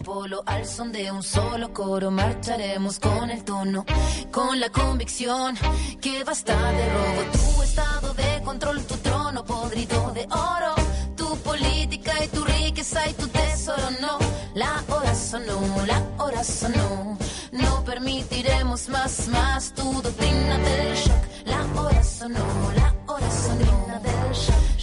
Polo, 0.04 0.44
al 0.46 0.66
son 0.66 0.92
de 0.92 1.12
un 1.12 1.24
solo 1.24 1.74
coro 1.74 2.12
marcharemos 2.12 3.00
con 3.00 3.30
el 3.30 3.44
tono, 3.44 3.86
con 4.32 4.60
la 4.60 4.70
convicción 4.70 5.58
que 6.02 6.24
basta 6.24 6.56
de 6.72 6.90
robo. 6.90 7.22
Tu 7.32 7.64
estado 7.64 8.14
de 8.14 8.42
control, 8.44 8.84
tu 8.86 8.96
trono 8.98 9.44
podrido 9.44 10.12
de 10.14 10.26
oro, 10.26 10.76
tu 11.16 11.38
política 11.38 12.14
y 12.24 12.28
tu 12.28 12.44
riqueza 12.46 13.08
y 13.10 13.14
tu 13.14 13.28
tesoro 13.28 13.90
no 14.02 14.18
la 14.58 14.84
hora 14.90 15.14
sonó, 15.14 15.62
la 15.86 16.02
hora 16.18 16.44
sonó. 16.44 17.16
No 17.52 17.84
permitiremos 17.84 18.90
más, 18.90 19.28
más 19.28 19.72
tu 19.74 20.02
doctrina 20.02 20.58
del 20.58 20.96
shock. 20.96 21.24
La 21.46 21.80
hora 21.80 22.04
sonó, 22.04 22.46
la 22.76 22.96
hora 23.06 23.30
sonó. 23.30 23.88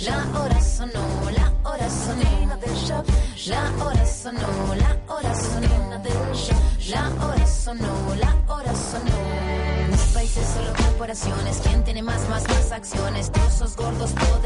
La 0.05 0.39
hora 0.39 0.61
sonó, 0.61 1.31
la 1.37 1.53
hora 1.69 1.91
sonó. 1.91 2.57
del 2.61 2.75
shock. 2.77 3.24
La 3.47 3.71
hora 3.85 4.07
sonó, 4.07 4.75
la 4.75 4.97
hora 5.07 5.35
sonó. 5.35 6.33
shock. 6.33 6.57
La 6.89 7.27
hora 7.27 7.47
sonó, 7.47 8.15
la 8.19 8.35
hora 8.49 8.75
sonó. 8.75 9.91
Mis 9.91 10.01
países 10.15 10.47
solo 10.47 10.73
corporaciones. 10.73 11.61
¿Quién 11.63 11.85
tiene 11.85 12.03
más, 12.03 12.27
más, 12.31 12.49
más 12.49 12.73
acciones? 12.73 13.31
Trozos 13.31 13.77
gordos, 13.77 14.13
poderosos, 14.13 14.44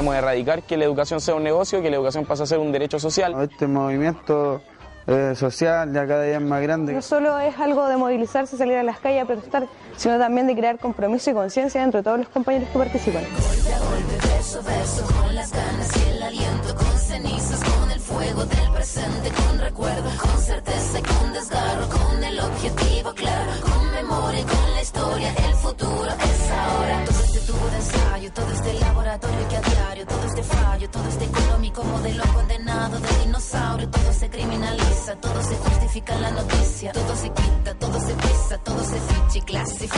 Queremos 0.00 0.16
erradicar 0.16 0.62
que 0.62 0.78
la 0.78 0.86
educación 0.86 1.20
sea 1.20 1.34
un 1.34 1.42
negocio, 1.42 1.82
que 1.82 1.90
la 1.90 1.96
educación 1.96 2.24
pase 2.24 2.44
a 2.44 2.46
ser 2.46 2.58
un 2.58 2.72
derecho 2.72 2.98
social. 2.98 3.36
Este 3.42 3.66
movimiento 3.66 4.62
eh, 5.06 5.34
social 5.36 5.92
ya 5.92 6.06
cada 6.06 6.22
día 6.22 6.36
es 6.36 6.42
más 6.42 6.62
grande. 6.62 6.94
No 6.94 7.02
solo 7.02 7.38
es 7.38 7.58
algo 7.58 7.86
de 7.86 7.98
movilizarse, 7.98 8.56
salir 8.56 8.76
a 8.76 8.82
las 8.82 8.98
calles 8.98 9.24
a 9.24 9.26
protestar, 9.26 9.66
sino 9.98 10.18
también 10.18 10.46
de 10.46 10.56
crear 10.56 10.78
compromiso 10.78 11.32
y 11.32 11.34
conciencia 11.34 11.82
entre 11.82 12.02
todos 12.02 12.20
los 12.20 12.28
compañeros 12.30 12.70
que 12.70 12.78
participan. 12.78 13.24
Golpe 13.24 13.74
a 13.74 13.78
golpe, 13.78 14.26
verso 14.26 14.62
verso, 14.62 15.20
con 15.20 15.34
las 15.34 15.52
ganas 15.52 15.96
y 15.98 16.08
el 16.08 16.22
aliento, 16.22 16.74
con 16.76 16.98
cenizas, 16.98 17.60
con 17.62 17.90
el 17.90 18.00
fuego 18.00 18.46
del 18.46 18.70
presente, 18.72 19.30
con 19.32 19.58
recuerdo, 19.58 20.10
con 20.18 20.40
certeza 20.40 20.98
y 20.98 21.02
con 21.02 21.32
desgarro, 21.34 21.88
con 21.90 22.24
el 22.24 22.40
objetivo 22.40 23.12
claro, 23.12 23.52
con 23.60 23.92
memoria 23.92 24.40
y 24.40 24.44
con 24.44 24.74
la 24.74 24.80
historia, 24.80 25.34
el 25.46 25.54
futuro 25.56 26.08
es 26.08 26.50
ahora. 26.52 27.09
Tubo 27.50 27.68
de 27.68 27.76
ensayo, 27.78 28.32
todo 28.32 28.52
este 28.52 28.74
laboratorio 28.74 29.48
que 29.48 29.56
a 29.56 29.60
diario, 29.60 30.06
todo 30.06 30.24
este 30.24 30.42
fallo, 30.44 30.88
todo 30.88 31.08
este 31.08 31.24
económico 31.24 31.82
modelo 31.82 32.22
condenado 32.32 33.00
de 33.00 33.08
dinosaurio, 33.24 33.90
todo 33.90 34.12
se 34.12 34.30
criminaliza, 34.30 35.16
todo 35.16 35.42
se 35.42 35.56
justifica 35.56 36.14
en 36.14 36.22
la 36.22 36.30
noticia, 36.30 36.92
todo 36.92 37.16
se 37.16 37.28
quita, 37.30 37.74
todo 37.74 38.00
se 38.00 38.14
pisa, 38.14 38.58
todo 38.58 38.84
se 38.84 39.00
ficha 39.00 39.38
y 39.38 39.40
clasifica. 39.40 39.96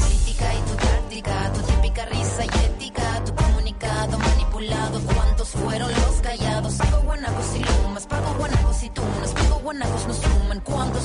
Política 0.00 0.54
y 0.54 0.60
tu 0.68 0.74
táctica, 0.74 1.52
tu 1.52 1.60
típica 1.60 2.04
risa 2.06 2.44
y 2.44 2.64
ética, 2.64 3.24
tu 3.24 3.34
comunicado 3.36 4.18
manipulado, 4.18 5.00
¿cuántos 5.14 5.48
fueron 5.50 5.92
los 5.92 6.20
callados? 6.20 6.74
Pago 6.74 7.02
guanacos 7.02 7.46
y 7.54 7.58
lumas, 7.60 8.06
pago 8.08 8.34
guanacos 8.38 8.82
y 8.82 8.90
tunas, 8.90 9.30
pago 9.34 9.60
guanacos 9.60 10.06
no 10.08 10.14
suman, 10.14 10.60
¿cuántos 10.64 11.04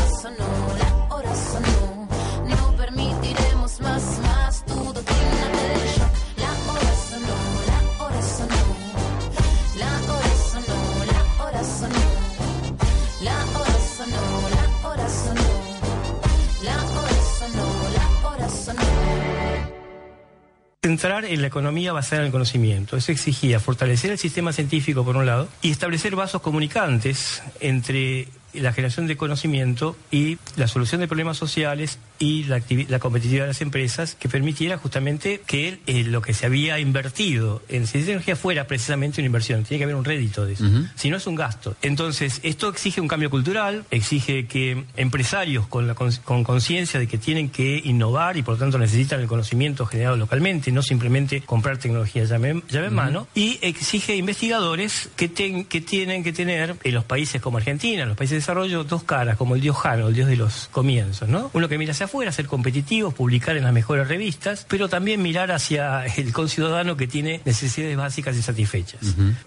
Centrar 20.83 21.25
en 21.25 21.41
la 21.41 21.47
economía 21.47 21.93
basada 21.93 22.23
en 22.23 22.25
el 22.25 22.31
conocimiento. 22.31 22.97
Eso 22.97 23.11
exigía 23.11 23.59
fortalecer 23.59 24.09
el 24.09 24.17
sistema 24.17 24.51
científico, 24.51 25.05
por 25.05 25.15
un 25.15 25.27
lado, 25.27 25.47
y 25.61 25.69
establecer 25.69 26.15
vasos 26.15 26.41
comunicantes 26.41 27.43
entre 27.59 28.27
la 28.55 28.73
generación 28.73 29.05
de 29.05 29.15
conocimiento 29.15 29.95
y 30.09 30.39
la 30.55 30.67
solución 30.67 30.99
de 30.99 31.07
problemas 31.07 31.37
sociales 31.37 31.99
y 32.21 32.43
la, 32.45 32.61
la 32.87 32.99
competitividad 32.99 33.43
de 33.45 33.47
las 33.49 33.61
empresas 33.61 34.15
que 34.15 34.29
permitiera 34.29 34.77
justamente 34.77 35.41
que 35.45 35.79
eh, 35.87 36.03
lo 36.03 36.21
que 36.21 36.33
se 36.33 36.45
había 36.45 36.77
invertido 36.79 37.63
en 37.67 37.87
ciencia 37.87 37.99
y 37.99 38.03
tecnología 38.05 38.35
fuera 38.35 38.67
precisamente 38.67 39.19
una 39.21 39.25
inversión. 39.25 39.63
Tiene 39.63 39.79
que 39.79 39.83
haber 39.85 39.95
un 39.95 40.05
rédito 40.05 40.45
de 40.45 40.53
eso. 40.53 40.65
Si 40.95 41.09
no 41.09 41.17
es 41.17 41.25
un 41.25 41.33
gasto. 41.35 41.75
Entonces, 41.81 42.39
esto 42.43 42.69
exige 42.69 43.01
un 43.01 43.07
cambio 43.07 43.29
cultural, 43.31 43.85
exige 43.89 44.45
que 44.45 44.83
empresarios 44.97 45.65
con 45.67 45.87
la 45.87 45.95
con 45.95 46.43
conciencia 46.43 46.99
de 46.99 47.07
que 47.07 47.17
tienen 47.17 47.49
que 47.49 47.81
innovar 47.83 48.37
y 48.37 48.43
por 48.43 48.53
lo 48.53 48.59
tanto 48.59 48.77
necesitan 48.77 49.19
el 49.19 49.27
conocimiento 49.27 49.85
generado 49.87 50.15
localmente, 50.15 50.71
no 50.71 50.83
simplemente 50.83 51.41
comprar 51.41 51.77
tecnología 51.79 52.23
llave, 52.25 52.61
llave 52.69 52.87
en 52.87 52.93
mano, 52.93 53.27
y 53.33 53.57
exige 53.63 54.15
investigadores 54.15 55.09
que, 55.15 55.27
ten- 55.27 55.65
que 55.65 55.81
tienen 55.81 56.23
que 56.23 56.33
tener 56.33 56.75
en 56.83 56.93
los 56.93 57.03
países 57.03 57.41
como 57.41 57.57
Argentina, 57.57 58.03
en 58.03 58.09
los 58.09 58.17
países 58.17 58.31
de 58.33 58.37
desarrollo, 58.37 58.83
dos 58.83 59.03
caras, 59.03 59.37
como 59.37 59.55
el 59.55 59.61
dios 59.61 59.75
Jano, 59.77 60.07
el 60.09 60.13
dios 60.13 60.27
de 60.27 60.35
los 60.35 60.67
comienzos, 60.71 61.27
¿no? 61.27 61.49
Uno 61.53 61.67
que 61.67 61.77
mira 61.77 61.91
hacia 61.93 62.07
afuera, 62.11 62.33
ser 62.33 62.47
competitivos, 62.47 63.13
publicar 63.13 63.55
en 63.55 63.63
las 63.63 63.71
mejores 63.71 64.05
revistas, 64.09 64.65
pero 64.67 64.89
también 64.89 65.21
mirar 65.21 65.49
hacia 65.53 66.05
el 66.05 66.33
conciudadano 66.33 66.97
que 66.97 67.07
tiene 67.07 67.39
necesidades 67.45 67.95
básicas 67.95 68.35
insatisfechas. 68.35 68.99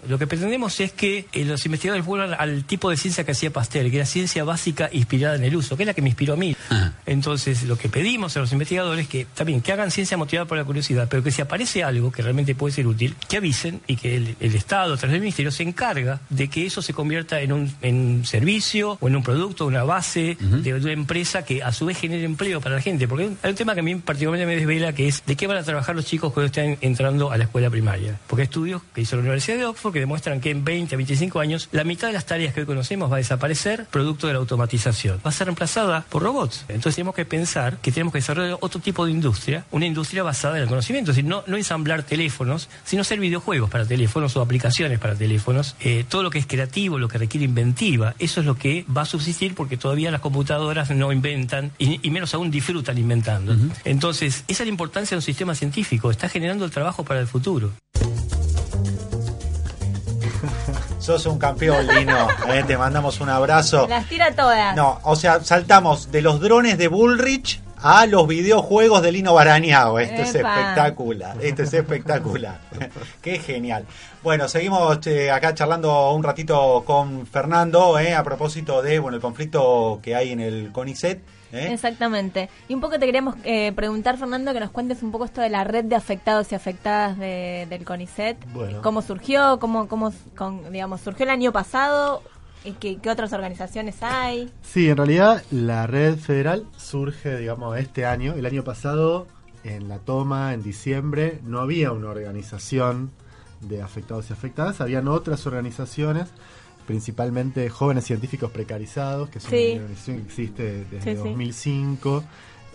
Lo 0.09 0.17
que 0.17 0.25
pretendemos 0.25 0.79
es 0.79 0.91
que 0.91 1.27
eh, 1.31 1.45
los 1.45 1.63
investigadores 1.67 2.03
vuelvan 2.03 2.33
al 2.39 2.63
tipo 2.63 2.89
de 2.89 2.97
ciencia 2.97 3.23
que 3.23 3.33
hacía 3.33 3.53
Pasteur, 3.53 3.91
que 3.91 3.97
era 3.97 4.05
ciencia 4.07 4.43
básica 4.43 4.89
inspirada 4.91 5.35
en 5.35 5.43
el 5.43 5.55
uso, 5.55 5.77
que 5.77 5.83
es 5.83 5.87
la 5.87 5.93
que 5.93 6.01
me 6.01 6.09
inspiró 6.09 6.33
a 6.33 6.37
mí. 6.37 6.55
Entonces, 7.05 7.63
lo 7.63 7.77
que 7.77 7.87
pedimos 7.87 8.35
a 8.35 8.39
los 8.39 8.51
investigadores 8.51 9.07
que 9.07 9.27
también 9.35 9.61
que 9.61 9.71
hagan 9.71 9.91
ciencia 9.91 10.17
motivada 10.17 10.47
por 10.47 10.57
la 10.57 10.63
curiosidad, 10.63 11.07
pero 11.07 11.21
que 11.21 11.29
si 11.29 11.43
aparece 11.43 11.83
algo 11.83 12.11
que 12.11 12.23
realmente 12.23 12.55
puede 12.55 12.73
ser 12.73 12.87
útil, 12.87 13.15
que 13.29 13.37
avisen 13.37 13.81
y 13.85 13.95
que 13.95 14.17
el, 14.17 14.35
el 14.39 14.55
Estado, 14.55 14.95
a 14.95 14.97
través 14.97 15.11
del 15.13 15.21
Ministerio, 15.21 15.51
se 15.51 15.61
encarga 15.61 16.19
de 16.31 16.47
que 16.47 16.65
eso 16.65 16.81
se 16.81 16.93
convierta 16.93 17.41
en 17.41 17.51
un, 17.51 17.71
en 17.83 18.25
servicio 18.25 18.97
o 18.99 19.07
en 19.07 19.15
un 19.15 19.21
producto, 19.21 19.67
una 19.67 19.83
base 19.83 20.35
de 20.39 20.73
una 20.73 20.91
empresa 20.91 21.45
que 21.45 21.61
a 21.61 21.71
su 21.71 21.85
vez 21.85 21.99
genere 21.99 22.23
empleo 22.23 22.54
para 22.61 22.75
la 22.75 22.81
gente. 22.81 23.07
Porque 23.07 23.29
hay 23.41 23.49
un, 23.51 23.55
tema 23.55 23.73
que 23.73 23.79
a 23.79 23.83
mí 23.83 23.95
particularmente 23.95 24.45
me 24.45 24.55
desvela, 24.55 24.93
que 24.93 25.07
es 25.07 25.23
de 25.25 25.35
qué 25.35 25.47
van 25.47 25.57
a 25.57 25.63
trabajar 25.63 25.95
los 25.95 26.05
chicos 26.05 26.33
cuando 26.33 26.47
estén 26.47 26.77
entrando 26.81 27.31
a 27.31 27.37
la 27.37 27.45
escuela 27.45 27.69
primaria. 27.69 28.19
Porque 28.27 28.43
hay 28.43 28.45
estudios 28.45 28.81
que 28.93 29.01
hizo 29.01 29.15
la 29.15 29.21
Universidad 29.21 29.57
de 29.57 29.65
Oxford 29.65 29.93
que 29.93 29.99
demuestran 29.99 30.41
que 30.41 30.51
en 30.51 30.63
20 30.63 30.95
a 30.95 30.97
25 30.97 31.39
años 31.39 31.69
la 31.71 31.83
mitad 31.83 32.07
de 32.07 32.13
las 32.13 32.25
tareas 32.25 32.53
que 32.53 32.61
hoy 32.61 32.65
conocemos 32.65 33.11
va 33.11 33.15
a 33.15 33.17
desaparecer 33.17 33.85
producto 33.91 34.27
de 34.27 34.33
la 34.33 34.39
automatización. 34.39 35.19
Va 35.25 35.29
a 35.29 35.33
ser 35.33 35.47
reemplazada 35.47 36.05
por 36.09 36.23
robots. 36.23 36.65
Entonces 36.67 36.95
tenemos 36.95 37.15
que 37.15 37.25
pensar 37.25 37.77
que 37.77 37.91
tenemos 37.91 38.13
que 38.13 38.19
desarrollar 38.19 38.57
otro 38.61 38.79
tipo 38.81 39.05
de 39.05 39.11
industria, 39.11 39.65
una 39.71 39.85
industria 39.85 40.23
basada 40.23 40.57
en 40.57 40.63
el 40.63 40.69
conocimiento. 40.69 41.11
Es 41.11 41.17
decir, 41.17 41.29
no, 41.29 41.43
no 41.47 41.57
ensamblar 41.57 42.03
teléfonos, 42.03 42.69
sino 42.83 43.01
hacer 43.01 43.19
videojuegos 43.19 43.69
para 43.69 43.85
teléfonos 43.85 44.35
o 44.35 44.41
aplicaciones 44.41 44.99
para 44.99 45.15
teléfonos. 45.15 45.75
Eh, 45.79 46.05
todo 46.07 46.23
lo 46.23 46.29
que 46.29 46.39
es 46.39 46.45
creativo, 46.45 46.99
lo 46.99 47.07
que 47.07 47.17
requiere 47.17 47.45
inventiva, 47.45 48.15
eso 48.19 48.39
es 48.39 48.45
lo 48.45 48.57
que 48.57 48.85
va 48.95 49.01
a 49.01 49.05
subsistir 49.05 49.55
porque 49.55 49.77
todavía 49.77 50.11
las 50.11 50.21
computadoras 50.21 50.89
no 50.91 51.11
inventan 51.11 51.71
y, 51.77 51.99
y 52.05 52.11
menos 52.11 52.33
aún 52.35 52.51
disfrutan 52.51 52.97
inventando. 52.97 53.55
Entonces, 53.83 54.43
esa 54.47 54.63
es 54.63 54.67
la 54.67 54.71
importancia 54.71 55.15
de 55.15 55.19
un 55.19 55.23
sistema 55.23 55.55
científico. 55.55 56.11
Está 56.11 56.29
generando 56.29 56.65
el 56.65 56.71
trabajo 56.71 57.03
para 57.03 57.19
el 57.19 57.27
futuro. 57.27 57.71
Sos 60.99 61.25
un 61.25 61.37
campeón, 61.37 61.87
Lino. 61.87 62.27
eh, 62.47 62.63
te 62.65 62.77
mandamos 62.77 63.19
un 63.21 63.29
abrazo. 63.29 63.87
Las 63.87 64.07
tira 64.07 64.33
todas. 64.35 64.75
No, 64.75 64.99
o 65.03 65.15
sea, 65.15 65.43
saltamos 65.43 66.11
de 66.11 66.21
los 66.21 66.39
drones 66.39 66.77
de 66.77 66.87
Bullrich 66.87 67.61
a 67.77 68.07
los 68.07 68.27
videojuegos 68.27 69.03
de 69.03 69.11
Lino 69.11 69.33
Barañao. 69.33 69.99
Esto 69.99 70.21
es 70.23 70.33
espectacular. 70.33 71.37
Esto 71.41 71.63
es 71.63 71.73
espectacular. 71.73 72.59
Qué 73.21 73.37
genial. 73.37 73.85
Bueno, 74.23 74.47
seguimos 74.47 75.05
eh, 75.05 75.29
acá 75.29 75.53
charlando 75.53 76.11
un 76.11 76.23
ratito 76.23 76.83
con 76.85 77.27
Fernando 77.27 77.99
eh, 77.99 78.15
a 78.15 78.23
propósito 78.23 78.81
de 78.81 78.97
bueno 78.97 79.17
el 79.17 79.21
conflicto 79.21 79.99
que 80.01 80.15
hay 80.15 80.31
en 80.31 80.39
el 80.39 80.71
CONICET. 80.71 81.21
Eh. 81.55 81.73
Exactamente. 81.73 82.49
Y 82.67 82.73
un 82.73 82.81
poco 82.81 82.99
te 82.99 83.05
queríamos 83.05 83.35
eh, 83.43 83.71
preguntar, 83.75 84.17
Fernando, 84.17 84.53
que 84.53 84.59
nos 84.59 84.71
cuentes 84.71 85.01
un 85.03 85.11
poco 85.11 85.25
esto 85.25 85.41
de 85.41 85.49
la 85.49 85.63
red 85.63 85.85
de 85.85 85.95
afectados 85.95 86.51
y 86.51 86.55
afectadas 86.55 87.17
de- 87.17 87.67
del 87.69 87.83
CONICET. 87.85 88.37
Bueno. 88.53 88.81
¿Cómo 88.81 89.01
surgió? 89.01 89.59
¿Cómo, 89.59 89.87
cómo 89.87 90.13
con, 90.35 90.71
digamos, 90.71 91.01
surgió 91.01 91.23
el 91.23 91.29
año 91.31 91.51
pasado? 91.51 92.21
¿Y 92.63 92.71
qué, 92.73 92.97
qué 92.97 93.09
otras 93.11 93.31
organizaciones 93.33 93.97
hay? 94.01 94.51
Sí, 94.63 94.89
en 94.89 94.97
realidad 94.97 95.43
la 95.51 95.85
red 95.85 96.17
federal 96.17 96.65
surge, 96.77 97.37
digamos, 97.37 97.77
este 97.77 98.05
año. 98.07 98.33
El 98.33 98.45
año 98.47 98.63
pasado, 98.63 99.27
en 99.63 99.87
la 99.87 99.99
toma, 99.99 100.53
en 100.53 100.63
diciembre, 100.63 101.39
no 101.43 101.59
había 101.59 101.91
una 101.91 102.09
organización 102.09 103.11
de 103.61 103.81
afectados 103.81 104.29
y 104.29 104.33
afectadas, 104.33 104.81
habían 104.81 105.07
otras 105.07 105.45
organizaciones, 105.47 106.27
principalmente 106.85 107.69
jóvenes 107.69 108.05
científicos 108.05 108.51
precarizados, 108.51 109.29
que 109.29 109.39
es 109.39 109.43
Sí. 109.45 109.71
una 109.73 109.81
organización 109.83 110.17
que 110.17 110.23
existe 110.23 110.63
desde 110.85 111.01
Sí, 111.01 111.09
sí. 111.09 111.15
2005. 111.15 112.23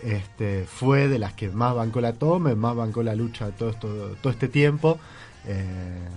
Este, 0.03 0.65
fue 0.65 1.07
de 1.07 1.19
las 1.19 1.33
que 1.33 1.49
más 1.49 1.75
bancó 1.75 2.01
la 2.01 2.13
toma, 2.13 2.55
más 2.55 2.75
bancó 2.75 3.03
la 3.03 3.13
lucha 3.13 3.51
todo, 3.51 3.69
esto, 3.69 4.15
todo 4.21 4.33
este 4.33 4.47
tiempo. 4.47 4.97
Eh, 5.45 6.07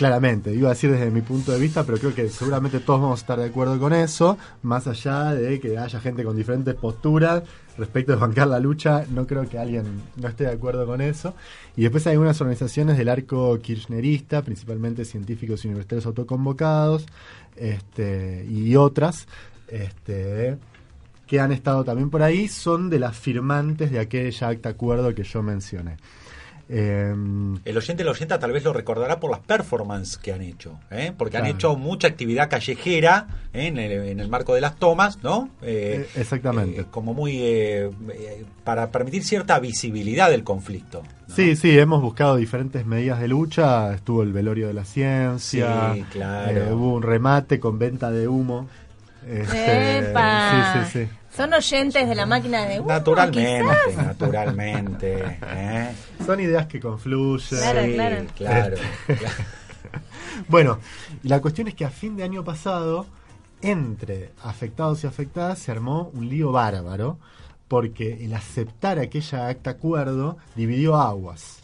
Claramente, 0.00 0.54
iba 0.54 0.68
a 0.68 0.72
decir 0.72 0.90
desde 0.90 1.10
mi 1.10 1.20
punto 1.20 1.52
de 1.52 1.60
vista, 1.60 1.84
pero 1.84 1.98
creo 1.98 2.14
que 2.14 2.30
seguramente 2.30 2.80
todos 2.80 3.02
vamos 3.02 3.20
a 3.20 3.22
estar 3.22 3.38
de 3.38 3.44
acuerdo 3.44 3.78
con 3.78 3.92
eso, 3.92 4.38
más 4.62 4.86
allá 4.86 5.34
de 5.34 5.60
que 5.60 5.76
haya 5.76 6.00
gente 6.00 6.24
con 6.24 6.34
diferentes 6.34 6.74
posturas 6.74 7.42
respecto 7.76 8.12
de 8.12 8.18
bancar 8.18 8.48
la 8.48 8.60
lucha, 8.60 9.04
no 9.10 9.26
creo 9.26 9.46
que 9.46 9.58
alguien 9.58 9.84
no 10.16 10.28
esté 10.28 10.44
de 10.44 10.52
acuerdo 10.52 10.86
con 10.86 11.02
eso. 11.02 11.34
Y 11.76 11.82
después 11.82 12.06
hay 12.06 12.14
algunas 12.14 12.40
organizaciones 12.40 12.96
del 12.96 13.10
arco 13.10 13.58
kirchnerista, 13.58 14.40
principalmente 14.40 15.04
científicos 15.04 15.66
y 15.66 15.68
universitarios 15.68 16.06
autoconvocados, 16.06 17.04
este, 17.56 18.46
y 18.48 18.74
otras, 18.76 19.28
este, 19.68 20.56
que 21.26 21.40
han 21.40 21.52
estado 21.52 21.84
también 21.84 22.08
por 22.08 22.22
ahí, 22.22 22.48
son 22.48 22.88
de 22.88 23.00
las 23.00 23.18
firmantes 23.18 23.90
de 23.90 23.98
aquella 23.98 24.48
acta 24.48 24.70
acuerdo 24.70 25.14
que 25.14 25.24
yo 25.24 25.42
mencioné. 25.42 25.98
Em, 26.72 27.56
El 27.64 27.76
oyente, 27.76 28.04
la 28.04 28.12
oyenta 28.12 28.38
tal 28.38 28.52
vez 28.52 28.62
lo 28.62 28.72
recordará 28.72 29.18
por 29.18 29.30
las 29.32 29.40
performances 29.40 30.16
que 30.18 30.32
han 30.32 30.40
hecho, 30.40 30.78
¿eh? 30.92 31.12
porque 31.18 31.36
han 31.36 31.46
hecho 31.46 31.74
mucha 31.76 32.06
actividad 32.06 32.48
callejera 32.48 33.26
¿eh? 33.52 33.66
en, 33.66 33.76
el, 33.78 33.90
en 34.06 34.20
el 34.20 34.28
marco 34.28 34.54
de 34.54 34.60
las 34.60 34.76
tomas, 34.76 35.20
¿no? 35.24 35.48
Eh, 35.62 36.06
Eh, 36.14 36.20
exactamente. 36.20 36.82
eh, 36.82 36.84
como 36.88 37.12
muy 37.12 37.38
eh, 37.42 37.90
eh, 38.12 38.44
para 38.62 38.90
permitir 38.92 39.24
cierta 39.24 39.58
visibilidad 39.58 40.30
del 40.30 40.44
conflicto. 40.44 41.02
Sí, 41.34 41.56
sí, 41.56 41.76
hemos 41.76 42.02
buscado 42.02 42.36
diferentes 42.36 42.86
medidas 42.86 43.18
de 43.20 43.26
lucha. 43.28 43.92
Estuvo 43.92 44.22
el 44.22 44.32
velorio 44.32 44.68
de 44.68 44.74
la 44.74 44.84
ciencia. 44.84 45.92
Sí, 45.94 46.04
claro. 46.12 46.50
eh, 46.68 46.72
hubo 46.72 46.94
un 46.94 47.02
remate 47.02 47.58
con 47.58 47.80
venta 47.80 48.12
de 48.12 48.28
humo. 48.28 48.68
Este, 49.28 49.98
¡Epa! 49.98 50.82
Sí, 50.84 50.90
sí, 50.92 51.04
sí. 51.06 51.10
Son 51.36 51.52
oyentes 51.52 52.08
de 52.08 52.14
la 52.14 52.26
máquina 52.26 52.66
de 52.66 52.80
humo, 52.80 52.88
Naturalmente, 52.88 53.64
quizás. 53.88 54.06
naturalmente. 54.06 55.38
¿eh? 55.42 55.92
Son 56.26 56.40
ideas 56.40 56.66
que 56.66 56.80
confluyen. 56.80 57.58
Claro, 57.60 57.82
Sí, 57.84 57.92
claro. 57.94 58.16
claro, 58.36 58.76
claro. 59.06 59.34
Bueno, 60.48 60.78
y 61.22 61.28
la 61.28 61.40
cuestión 61.40 61.68
es 61.68 61.74
que 61.74 61.84
a 61.84 61.90
fin 61.90 62.16
de 62.16 62.24
año 62.24 62.42
pasado, 62.44 63.06
entre 63.62 64.32
afectados 64.42 65.04
y 65.04 65.06
afectadas, 65.06 65.58
se 65.58 65.70
armó 65.70 66.10
un 66.14 66.28
lío 66.28 66.50
bárbaro, 66.52 67.18
porque 67.68 68.24
el 68.24 68.32
aceptar 68.34 68.98
aquella 68.98 69.48
acta 69.48 69.70
acuerdo 69.70 70.38
dividió 70.56 70.96
aguas 70.96 71.58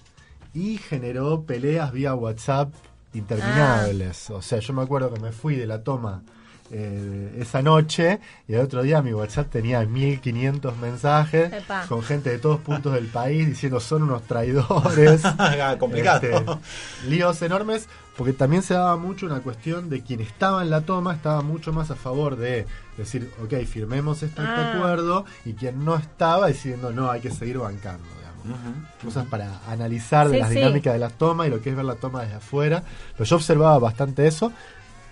y 0.55 0.79
generó 0.79 1.43
peleas 1.43 1.91
vía 1.93 2.15
WhatsApp 2.15 2.73
interminables. 3.15 4.31
O 4.31 4.43
sea, 4.43 4.59
yo 4.61 4.73
me 4.75 4.83
acuerdo 4.83 5.13
que 5.13 5.21
me 5.21 5.33
fui 5.33 5.57
de 5.57 5.67
la 5.67 5.83
toma 5.83 6.23
eh, 6.71 7.37
esa 7.41 7.63
noche 7.63 8.19
y 8.49 8.55
el 8.55 8.61
otro 8.61 8.83
día 8.83 9.01
mi 9.03 9.13
WhatsApp 9.13 9.51
tenía 9.51 9.81
1500 9.85 10.77
mensajes 10.79 11.53
Epa. 11.53 11.87
con 11.87 12.03
gente 12.03 12.31
de 12.31 12.39
todos 12.39 12.61
puntos 12.61 12.93
del 12.95 13.07
país 13.07 13.47
diciendo 13.47 13.79
son 13.81 14.03
unos 14.03 14.23
traidores. 14.23 15.23
Complicado. 15.79 16.21
Este, 16.27 17.09
líos 17.09 17.41
enormes 17.43 17.89
porque 18.17 18.33
también 18.33 18.63
se 18.63 18.75
daba 18.75 18.97
mucho 18.97 19.27
una 19.27 19.41
cuestión 19.41 19.91
de 19.91 20.03
quien 20.03 20.21
estaba 20.21 20.63
en 20.63 20.71
la 20.71 20.81
toma 20.81 21.15
estaba 21.15 21.43
mucho 21.43 21.73
más 21.73 21.91
a 21.91 21.97
favor 21.97 22.37
de 22.37 22.67
decir, 22.97 23.31
ok, 23.45 23.55
firmemos 23.67 24.23
este 24.23 24.41
Ah. 24.41 24.73
acuerdo 24.75 25.25
y 25.45 25.53
quien 25.53 25.85
no 25.85 25.97
estaba 25.97 26.47
diciendo, 26.49 26.93
no, 26.93 27.11
hay 27.11 27.21
que 27.21 27.31
seguir 27.31 27.59
bancando. 27.59 28.03
digamos. 28.05 28.59
Cosas 29.05 29.27
para 29.27 29.61
analizar 29.69 30.29
de 30.29 30.35
Sí, 30.35 30.41
las 30.41 30.49
sí. 30.51 30.55
dinámicas 30.55 30.93
de 30.95 30.99
las 31.01 31.13
tomas 31.15 31.49
y 31.49 31.51
lo 31.51 31.61
que 31.61 31.71
es 31.71 31.77
ver 31.77 31.85
la 31.85 31.97
toma 31.97 32.23
desde 32.23 32.37
afuera. 32.37 32.83
Pero 33.13 33.25
yo 33.25 33.37
observaba 33.37 33.79
bastante 33.81 34.27
eso. 34.27 34.53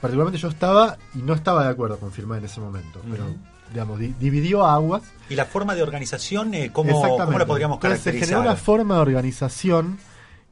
Particularmente 0.01 0.39
yo 0.39 0.49
estaba 0.49 0.99
y 1.15 1.19
no 1.19 1.33
estaba 1.35 1.65
de 1.65 1.71
acuerdo 1.71 1.99
con 1.99 2.13
firmar 2.13 2.39
en 2.39 2.45
ese 2.45 2.61
momento. 2.61 3.01
Pero, 3.11 3.25
digamos, 3.73 3.99
di- 3.99 4.15
dividió 4.21 4.67
aguas. 4.67 5.03
¿Y 5.31 5.35
la 5.35 5.47
forma 5.47 5.75
de 5.75 5.83
organización, 5.83 6.53
eh, 6.55 6.71
¿cómo, 6.73 7.01
cómo 7.01 7.39
la 7.39 7.47
podríamos 7.47 7.77
Entonces, 7.77 8.01
se 8.03 8.11
caracterizar? 8.11 8.29
generó 8.29 8.41
una 8.43 8.57
forma 8.57 8.95
de 8.97 9.01
organización 9.01 9.99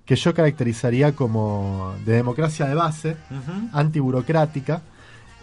que 0.07 0.16
yo 0.16 0.35
caracterizaría 0.35 1.14
como 1.14 1.94
de 2.05 2.14
democracia 2.14 2.66
de 2.66 2.74
base, 2.74 3.16
Ujú. 3.31 3.68
antiburocrática. 3.72 4.83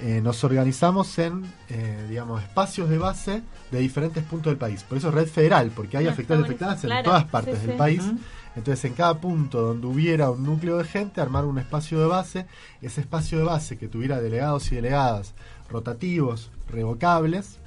Eh, 0.02 0.22
nos 0.24 0.44
organizamos 0.46 1.18
en, 1.20 1.44
eh, 1.70 2.06
digamos, 2.10 2.42
espacios 2.42 2.90
de 2.90 2.98
base 2.98 3.42
de 3.70 3.80
diferentes 3.80 4.24
puntos 4.24 4.50
del 4.52 4.58
país. 4.58 4.82
Por 4.84 4.98
eso 4.98 5.10
es 5.10 5.14
red 5.14 5.28
federal, 5.28 5.72
porque 5.76 5.98
hay 5.98 6.08
Ah, 6.08 6.12
afectados 6.12 6.44
y 6.44 6.46
afectadas 6.46 6.84
en 6.86 7.04
todas 7.04 7.26
partes 7.26 7.56
sí, 7.60 7.62
del 7.68 7.72
sí. 7.74 7.78
país. 7.78 8.02
Ujú. 8.04 8.18
Entonces, 8.60 8.84
en 8.86 8.94
cada 8.94 9.20
punto 9.20 9.62
donde 9.62 9.88
hubiera 9.88 10.30
un 10.30 10.44
núcleo 10.44 10.78
de 10.78 10.84
gente, 10.84 11.22
armar 11.22 11.46
un 11.46 11.58
espacio 11.60 12.00
de 12.00 12.06
base. 12.06 12.46
Ese 12.82 13.02
espacio 13.02 13.38
de 13.38 13.46
base 13.46 13.78
que 13.78 13.88
tuviera 13.88 14.20
delegados 14.20 14.72
y 14.72 14.76
delegadas 14.76 15.34
rotativos, 15.70 16.52
revocables, 16.70 17.58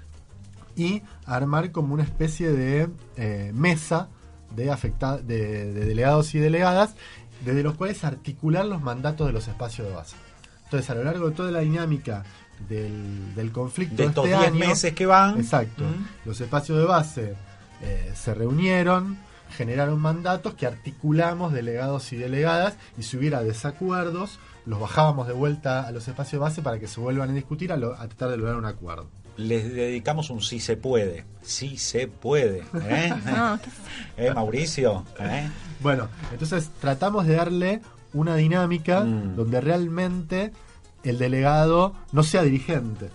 y 0.76 1.02
armar 1.24 1.72
como 1.72 1.94
una 1.94 2.02
especie 2.02 2.52
de 2.52 2.88
eh, 3.16 3.52
mesa 3.54 4.08
de, 4.54 4.70
afecta 4.70 5.16
de, 5.16 5.72
de 5.72 5.86
delegados 5.86 6.34
y 6.34 6.38
delegadas, 6.38 6.94
desde 7.42 7.62
los 7.62 7.74
cuales 7.74 8.04
articular 8.04 8.66
los 8.66 8.82
mandatos 8.82 9.26
de 9.26 9.32
los 9.32 9.48
espacios 9.48 9.88
de 9.88 9.94
base. 9.94 10.16
Entonces, 10.64 10.90
a 10.90 10.94
lo 10.94 11.04
largo 11.04 11.30
de 11.30 11.34
toda 11.34 11.50
la 11.50 11.60
dinámica 11.60 12.22
del, 12.68 13.34
del 13.34 13.50
conflicto 13.50 13.96
De 13.96 14.04
estos 14.04 14.26
este 14.26 14.36
10 14.36 14.50
año, 14.50 14.58
meses 14.58 14.92
que 14.92 15.06
van. 15.06 15.38
Exacto. 15.38 15.84
Mm. 15.84 16.28
Los 16.28 16.40
espacios 16.40 16.78
de 16.78 16.84
base 16.84 17.34
eh, 17.82 18.12
se 18.14 18.34
reunieron, 18.34 19.18
generaron 19.52 20.00
mandatos 20.00 20.54
que 20.54 20.66
articulamos 20.66 21.52
delegados 21.52 22.12
y 22.12 22.16
delegadas 22.16 22.74
y 22.98 23.02
si 23.04 23.16
hubiera 23.16 23.42
desacuerdos, 23.42 24.38
los 24.66 24.80
bajábamos 24.80 25.26
de 25.26 25.32
vuelta 25.34 25.86
a 25.86 25.90
los 25.92 26.06
espacios 26.08 26.32
de 26.32 26.38
base 26.38 26.62
para 26.62 26.78
que 26.78 26.86
se 26.88 27.00
vuelvan 27.00 27.30
a 27.30 27.32
discutir 27.34 27.72
a, 27.72 27.76
lo- 27.76 27.94
a 27.94 28.06
tratar 28.08 28.30
de 28.30 28.36
lograr 28.38 28.56
un 28.56 28.64
acuerdo. 28.66 29.08
Les 29.36 29.72
dedicamos 29.72 30.28
un 30.30 30.42
sí 30.42 30.60
se 30.60 30.76
puede. 30.76 31.24
Sí 31.42 31.78
se 31.78 32.06
puede. 32.06 32.64
¿eh? 32.82 33.12
¿Eh, 34.16 34.32
Mauricio? 34.34 35.04
¿Eh? 35.18 35.48
Bueno, 35.80 36.08
entonces 36.32 36.70
tratamos 36.80 37.26
de 37.26 37.34
darle 37.36 37.80
una 38.12 38.36
dinámica 38.36 39.00
Mm. 39.00 39.36
donde 39.36 39.60
realmente 39.62 40.52
el 41.02 41.18
delegado 41.18 41.94
no 42.12 42.22
sea 42.22 42.42
dirigente, 42.42 43.08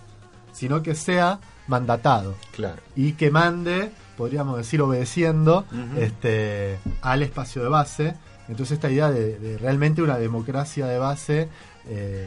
sino 0.52 0.82
que 0.82 0.94
sea 0.96 1.38
mandatado 1.68 2.34
Claro. 2.52 2.82
y 2.96 3.12
que 3.12 3.30
mande, 3.30 3.92
podríamos 4.18 4.58
decir, 4.58 4.82
obedeciendo 4.82 5.64
este, 5.96 6.78
al 7.00 7.22
espacio 7.22 7.62
de 7.62 7.68
base. 7.68 8.14
Entonces 8.48 8.72
esta 8.74 8.90
idea 8.90 9.10
de, 9.10 9.38
de 9.38 9.56
realmente 9.58 10.02
una 10.02 10.18
democracia 10.18 10.86
de 10.86 10.98
base... 10.98 11.48
eh, 11.86 12.26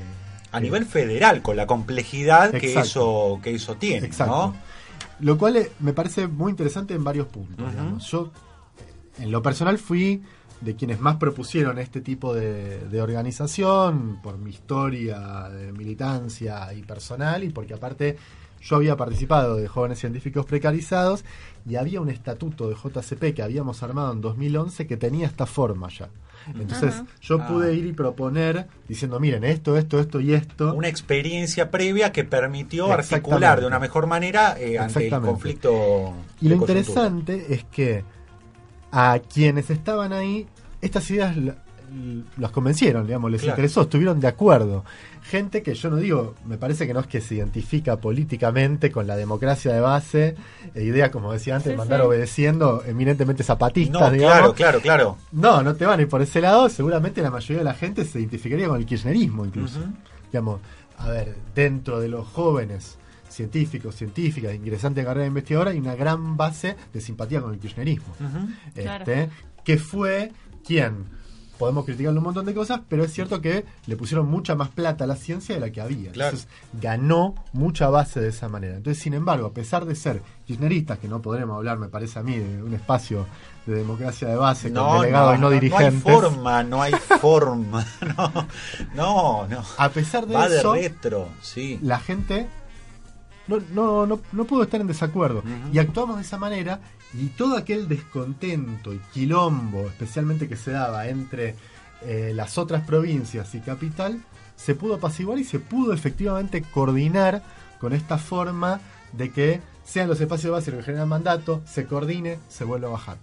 A 0.51 0.57
que- 0.57 0.63
nivel 0.63 0.85
federal, 0.85 1.41
con 1.41 1.55
la 1.57 1.67
complejidad 1.67 2.51
que 2.51 2.73
eso, 2.79 3.39
que 3.43 3.53
eso 3.53 3.75
tiene, 3.75 4.07
Exacto. 4.07 4.33
¿no? 4.33 4.55
Lo 5.19 5.37
cual 5.37 5.57
eh, 5.57 5.71
me 5.81 5.93
parece 5.93 6.27
muy 6.27 6.49
interesante 6.51 6.93
en 6.95 7.03
varios 7.03 7.27
puntos. 7.27 7.69
Digamos. 7.69 8.09
Yo, 8.09 8.31
eh, 9.17 9.23
en 9.23 9.31
lo 9.31 9.41
personal, 9.41 9.77
fui 9.77 10.23
de 10.61 10.75
quienes 10.75 10.99
más 10.99 11.15
propusieron 11.17 11.79
este 11.79 12.01
tipo 12.01 12.33
de, 12.35 12.79
de 12.87 13.01
organización 13.01 14.19
por 14.21 14.37
mi 14.37 14.51
historia 14.51 15.49
de 15.49 15.71
militancia 15.73 16.71
y 16.73 16.83
personal 16.83 17.43
y 17.43 17.49
porque 17.49 17.73
aparte 17.73 18.17
yo 18.61 18.75
había 18.75 18.95
participado 18.95 19.55
de 19.57 19.67
jóvenes 19.67 19.99
científicos 19.99 20.45
precarizados 20.45 21.25
y 21.67 21.75
había 21.75 21.99
un 22.01 22.09
estatuto 22.09 22.69
de 22.69 22.75
JCP 22.75 23.33
que 23.35 23.41
habíamos 23.43 23.81
armado 23.83 24.13
en 24.13 24.21
2011 24.21 24.87
que 24.87 24.97
tenía 24.97 25.25
esta 25.27 25.45
forma 25.45 25.89
ya. 25.89 26.09
Entonces 26.59 26.95
Ajá. 26.95 27.05
yo 27.21 27.37
Ah. 27.41 27.47
pude 27.47 27.73
ir 27.75 27.85
y 27.85 27.93
proponer 27.93 28.67
diciendo, 28.87 29.19
miren, 29.19 29.43
esto, 29.43 29.77
esto, 29.77 29.99
esto 29.99 30.19
y 30.19 30.33
esto. 30.33 30.73
Una 30.73 30.87
experiencia 30.87 31.69
previa 31.69 32.11
que 32.11 32.23
permitió 32.23 32.91
articular 32.91 33.61
de 33.61 33.67
una 33.67 33.79
mejor 33.79 34.07
manera 34.07 34.55
eh, 34.59 34.79
ante 34.79 35.07
el 35.07 35.19
conflicto. 35.21 36.13
Y 36.41 36.49
lo 36.49 36.55
interesante 36.55 37.53
es 37.53 37.63
que 37.65 38.03
a 38.91 39.19
quienes 39.31 39.69
estaban 39.69 40.13
ahí, 40.13 40.47
estas 40.81 41.09
ideas 41.11 41.37
la- 41.37 41.63
l- 41.91 42.23
los 42.37 42.51
convencieron, 42.51 43.05
digamos, 43.05 43.29
les 43.31 43.41
Claro. 43.41 43.55
interesó, 43.57 43.81
estuvieron 43.81 44.19
de 44.19 44.27
acuerdo. 44.27 44.83
Gente 45.31 45.63
que 45.63 45.75
yo 45.75 45.89
no 45.89 45.95
digo, 45.95 46.35
me 46.45 46.57
parece 46.57 46.85
que 46.85 46.93
no 46.93 46.99
es 46.99 47.07
que 47.07 47.21
se 47.21 47.35
identifica 47.35 47.95
políticamente 47.95 48.91
con 48.91 49.07
la 49.07 49.15
democracia 49.15 49.71
de 49.73 49.79
base, 49.79 50.35
e 50.75 50.83
idea, 50.83 51.09
como 51.09 51.31
decía 51.31 51.55
antes, 51.55 51.67
Sí, 51.67 51.71
de 51.71 51.77
mandar 51.77 52.01
sí. 52.01 52.05
obedeciendo, 52.05 52.83
eminentemente 52.85 53.41
zapatistas, 53.41 54.01
No, 54.01 54.11
digamos. 54.11 54.35
claro, 54.35 54.53
claro, 54.53 54.81
claro. 54.81 55.17
No, 55.31 55.63
no 55.63 55.73
te 55.75 55.85
van 55.85 55.99
a 55.99 56.01
ir 56.01 56.09
por 56.09 56.21
ese 56.21 56.41
lado. 56.41 56.67
Seguramente 56.67 57.21
la 57.21 57.31
mayoría 57.31 57.59
de 57.59 57.63
la 57.63 57.73
gente 57.75 58.03
se 58.03 58.19
identificaría 58.19 58.67
con 58.67 58.77
el 58.77 58.85
kirchnerismo, 58.85 59.45
incluso. 59.45 59.79
Digamos, 60.29 60.59
a 60.97 61.07
ver, 61.09 61.33
dentro 61.55 62.01
de 62.01 62.09
los 62.09 62.27
jóvenes 62.27 62.97
científicos, 63.29 63.95
científicas, 63.95 64.53
ingresantes 64.53 65.01
de 65.01 65.07
carrera 65.07 65.27
investigadora, 65.27 65.71
hay 65.71 65.79
una 65.79 65.95
gran 65.95 66.35
base 66.35 66.75
de 66.91 66.99
simpatía 66.99 67.39
con 67.39 67.53
el 67.53 67.59
kirchnerismo. 67.59 68.13
Claro. 68.75 69.05
Este, 69.05 69.29
que 69.63 69.77
fue 69.77 70.33
quien 70.67 71.05
podemos 71.61 71.85
criticarle 71.85 72.17
un 72.17 72.23
montón 72.23 72.47
de 72.47 72.55
cosas, 72.55 72.81
pero 72.89 73.03
es 73.03 73.13
cierto 73.13 73.39
que 73.39 73.65
le 73.85 73.95
pusieron 73.95 74.27
mucha 74.27 74.55
más 74.55 74.69
plata 74.69 75.03
a 75.03 75.07
la 75.07 75.15
ciencia 75.15 75.53
de 75.53 75.61
la 75.61 75.69
que 75.69 75.79
había. 75.79 76.11
Claro. 76.11 76.35
Entonces 76.35 76.47
ganó 76.81 77.35
mucha 77.53 77.87
base 77.87 78.19
de 78.19 78.29
esa 78.29 78.49
manera. 78.49 78.77
Entonces, 78.77 79.03
sin 79.03 79.13
embargo, 79.13 79.45
a 79.45 79.53
pesar 79.53 79.85
de 79.85 79.93
ser 79.93 80.23
kirchneristas, 80.47 80.97
que 80.97 81.07
no 81.07 81.21
podremos 81.21 81.55
hablar, 81.55 81.77
me 81.77 81.87
parece 81.87 82.17
a 82.17 82.23
mí, 82.23 82.35
de 82.35 82.63
un 82.63 82.73
espacio 82.73 83.27
de 83.67 83.75
democracia 83.75 84.27
de 84.27 84.37
base 84.37 84.73
con 84.73 85.01
delegados 85.01 85.37
y 85.37 85.39
no, 85.39 85.49
dirigentes. 85.51 86.03
No 86.03 86.09
hay 86.09 86.19
forma, 86.19 86.63
no 86.63 86.81
hay 86.81 86.93
forma. 86.93 87.85
No, 88.17 88.47
no. 88.95 89.47
no. 89.47 89.63
A 89.77 89.89
pesar 89.89 90.25
de 90.25 90.33
Va 90.33 90.49
de 90.49 90.57
eso, 90.57 90.73
retro, 90.73 91.27
sí. 91.43 91.77
la 91.83 91.99
gente 91.99 92.47
no, 93.47 93.61
no, 93.71 94.07
no, 94.07 94.19
no 94.31 94.45
pudo 94.45 94.63
estar 94.63 94.81
en 94.81 94.87
desacuerdo. 94.87 95.43
Y 95.71 95.77
actuamos 95.77 96.15
de 96.15 96.23
esa 96.23 96.39
manera 96.39 96.81
y 97.13 97.27
todo 97.27 97.57
aquel 97.57 97.87
descontento 97.87 98.93
y 98.93 98.99
quilombo, 99.13 99.87
especialmente 99.87 100.47
que 100.47 100.55
se 100.55 100.71
daba 100.71 101.07
entre 101.07 101.55
eh, 102.03 102.31
las 102.33 102.57
otras 102.57 102.83
provincias 102.85 103.53
y 103.55 103.59
capital, 103.59 104.21
se 104.55 104.75
pudo 104.75 104.95
apaciguar 104.95 105.39
y 105.39 105.43
se 105.43 105.59
pudo 105.59 105.93
efectivamente 105.93 106.61
coordinar 106.61 107.43
con 107.79 107.93
esta 107.93 108.17
forma 108.17 108.79
de 109.11 109.31
que 109.31 109.61
sean 109.83 110.07
los 110.07 110.21
espacios 110.21 110.51
los 110.51 110.63
que 110.63 110.83
generan 110.83 111.09
mandato, 111.09 111.61
se 111.65 111.85
coordine, 111.85 112.39
se 112.47 112.63
vuelva 112.63 112.87
a 112.87 112.91
bajar. 112.91 113.17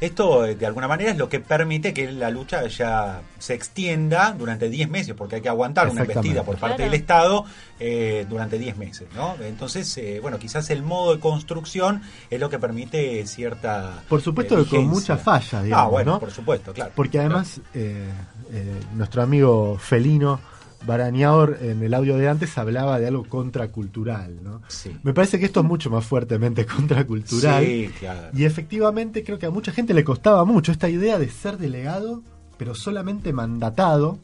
Esto, 0.00 0.46
eh, 0.46 0.54
de 0.54 0.64
alguna 0.66 0.88
manera, 0.88 1.10
es 1.10 1.18
lo 1.18 1.28
que 1.28 1.40
permite 1.40 1.92
que 1.92 2.10
la 2.10 2.30
lucha 2.30 2.66
ya 2.68 3.20
se 3.38 3.54
extienda 3.54 4.34
durante 4.36 4.68
10 4.70 4.88
meses, 4.88 5.14
porque 5.14 5.36
hay 5.36 5.42
que 5.42 5.48
aguantar 5.48 5.88
una 5.88 6.02
embestida 6.02 6.42
por 6.42 6.56
parte 6.56 6.76
Claro. 6.76 6.90
del 6.90 7.00
Estado 7.00 7.44
eh, 7.78 8.26
durante 8.28 8.58
10 8.58 8.76
meses, 8.78 9.08
¿no? 9.14 9.34
Entonces, 9.42 9.96
eh, 9.98 10.18
bueno, 10.22 10.38
quizás 10.38 10.70
el 10.70 10.82
modo 10.82 11.14
de 11.14 11.20
construcción 11.20 12.02
es 12.30 12.40
lo 12.40 12.48
que 12.50 12.58
permite 12.58 13.26
cierta. 13.26 14.02
Por 14.08 14.20
supuesto 14.22 14.58
eh, 14.60 14.64
que 14.64 14.76
con 14.76 14.86
mucha 14.86 15.16
falla, 15.16 15.62
digamos, 15.62 15.86
Ah, 15.86 15.88
bueno, 15.88 16.12
¿no? 16.12 16.20
por 16.20 16.30
supuesto, 16.30 16.72
claro. 16.72 16.92
Porque 16.94 17.18
además, 17.18 17.60
eh, 17.74 18.06
eh, 18.52 18.80
nuestro 18.94 19.22
amigo 19.22 19.76
Felino 19.78 20.40
Barañaor 20.86 21.58
en 21.60 21.82
el 21.82 21.92
audio 21.94 22.16
de 22.16 22.28
antes 22.28 22.56
hablaba 22.58 22.98
de 22.98 23.06
algo 23.08 23.24
contracultural, 23.24 24.42
¿no? 24.42 24.62
Sí. 24.68 24.96
Me 25.02 25.12
parece 25.12 25.38
que 25.38 25.46
esto 25.46 25.60
es 25.60 25.66
mucho 25.66 25.90
más 25.90 26.04
fuertemente 26.04 26.64
contracultural. 26.76 27.64
Sí, 27.64 27.90
claro. 27.98 28.28
Y 28.34 28.44
efectivamente 28.44 29.22
creo 29.22 29.38
que 29.38 29.46
a 29.46 29.50
mucha 29.50 29.72
gente 29.72 29.94
le 29.94 30.04
costaba 30.04 30.44
mucho 30.44 30.72
esta 30.72 30.88
idea 30.88 31.18
de 31.18 31.28
ser 31.28 31.58
delegado, 31.58 32.22
pero 32.56 32.74
solamente 32.74 33.32
mandatado. 33.32 34.18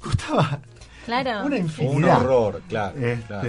Costaba 0.00 0.60
Claro. 1.06 1.44
una 1.46 1.56
Un 1.56 1.62
infinidad. 1.62 2.20
horror, 2.20 2.62
claro. 2.68 2.96
Este, 2.98 3.26
claro. 3.26 3.48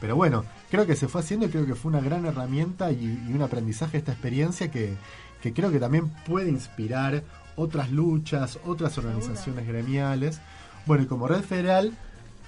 Pero 0.00 0.16
bueno, 0.16 0.44
creo 0.70 0.86
que 0.86 0.96
se 0.96 1.06
fue 1.08 1.20
haciendo 1.20 1.44
y 1.46 1.50
creo 1.50 1.66
que 1.66 1.74
fue 1.74 1.90
una 1.90 2.00
gran 2.00 2.24
herramienta 2.24 2.90
y, 2.92 3.04
y 3.28 3.32
un 3.34 3.42
aprendizaje 3.42 3.98
esta 3.98 4.12
experiencia 4.12 4.70
que, 4.70 4.94
que 5.42 5.52
creo 5.52 5.70
que 5.70 5.80
también 5.80 6.08
puede 6.26 6.48
inspirar 6.48 7.22
otras 7.56 7.90
luchas, 7.90 8.58
otras 8.64 8.96
organizaciones 8.96 9.66
gremiales. 9.66 10.40
Bueno, 10.88 11.04
y 11.04 11.06
como 11.06 11.28
Red 11.28 11.42
Federal 11.42 11.92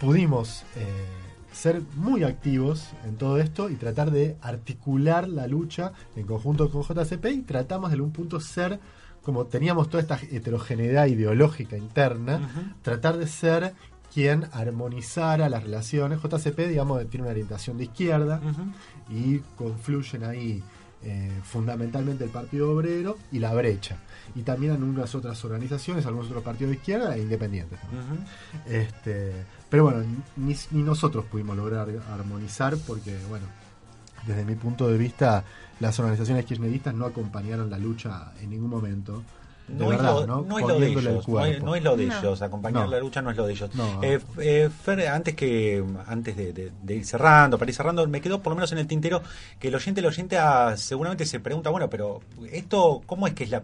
pudimos 0.00 0.62
eh, 0.74 0.87
ser 1.53 1.83
muy 1.96 2.24
activos 2.24 2.88
en 3.05 3.16
todo 3.16 3.37
esto 3.37 3.68
y 3.68 3.74
tratar 3.74 4.11
de 4.11 4.38
articular 4.40 5.29
la 5.29 5.46
lucha 5.46 5.92
en 6.16 6.24
conjunto 6.24 6.70
con 6.70 6.83
JCP 6.83 7.26
y 7.26 7.42
tratamos 7.42 7.90
de 7.90 7.96
algún 7.96 8.12
punto 8.12 8.40
ser, 8.40 8.81
como 9.22 9.44
teníamos 9.44 9.90
toda 9.90 10.00
esta 10.00 10.18
heterogeneidad 10.31 11.05
ideológica 11.05 11.76
interna, 11.76 12.72
tratar 12.81 13.18
de 13.18 13.26
ser 13.26 13.74
quien 14.11 14.46
armonizara 14.53 15.50
las 15.50 15.62
relaciones. 15.62 16.18
JCP, 16.22 16.61
digamos, 16.61 17.07
tiene 17.11 17.24
una 17.24 17.33
orientación 17.33 17.76
de 17.76 17.85
izquierda 17.85 18.40
y 19.11 19.40
confluyen 19.55 20.24
ahí 20.24 20.62
eh, 21.02 21.30
fundamentalmente 21.42 22.24
el 22.24 22.30
Partido 22.30 22.72
Obrero 22.72 23.18
y 23.32 23.38
la 23.38 23.54
Brecha. 23.54 23.96
Y 24.34 24.42
también 24.42 24.72
algunas 24.72 25.14
otras 25.14 25.42
organizaciones, 25.44 26.06
algunos 26.06 26.28
otros 26.28 26.44
partidos 26.44 26.70
de 26.70 26.76
izquierda 26.76 27.16
e 27.16 27.22
independientes. 27.22 27.78
este, 28.66 29.32
pero 29.68 29.84
bueno, 29.84 30.04
ni, 30.36 30.54
ni 30.70 30.82
nosotros 30.82 31.24
pudimos 31.24 31.56
lograr 31.56 31.88
armonizar 32.12 32.76
porque, 32.86 33.16
bueno, 33.28 33.46
desde 34.26 34.44
mi 34.44 34.54
punto 34.54 34.88
de 34.88 34.98
vista, 34.98 35.44
las 35.80 35.98
organizaciones 35.98 36.44
kirchneristas 36.44 36.94
no 36.94 37.06
acompañaron 37.06 37.70
la 37.70 37.78
lucha 37.78 38.32
en 38.40 38.50
ningún 38.50 38.70
momento 38.70 39.22
no, 39.70 39.92
es 39.92 40.00
lo, 40.00 40.26
¿no? 40.26 40.59
es 40.59 40.66
lo 40.66 40.78
de 40.78 40.87
ellos, 40.88 41.28
no 41.28 41.74
es, 41.74 41.83
lo 41.83 41.96
de 41.96 42.04
ellos, 42.04 42.42
acompañar 42.42 42.88
la 42.88 42.98
lucha 42.98 43.22
no 43.22 43.30
es 43.30 43.37
lo 43.37 43.46
de 43.46 43.52
ellos. 43.52 43.70
Eh, 44.02 44.18
eh, 44.38 44.70
Fer, 44.85 45.09
antes 45.09 45.35
que 45.35 45.83
antes 46.06 46.37
de, 46.37 46.94
ir 46.94 47.04
cerrando, 47.04 47.59
para 47.59 47.70
ir 47.70 47.74
cerrando, 47.74 48.06
me 48.06 48.20
quedó 48.20 48.42
por 48.42 48.52
lo 48.52 48.56
menos 48.56 48.72
en 48.72 48.78
el 48.78 48.87
tintero 48.87 49.22
que 49.59 49.68
el 49.68 49.74
oyente, 49.74 50.00
el 50.00 50.06
oyente 50.06 50.38
ah, 50.38 50.74
seguramente 50.76 51.26
se 51.26 51.40
pregunta, 51.40 51.70
bueno, 51.70 51.88
pero 51.88 52.20
esto, 52.50 53.02
¿cómo 53.06 53.26
es 53.26 53.35
que 53.35 53.44
es 53.44 53.50
la, 53.50 53.62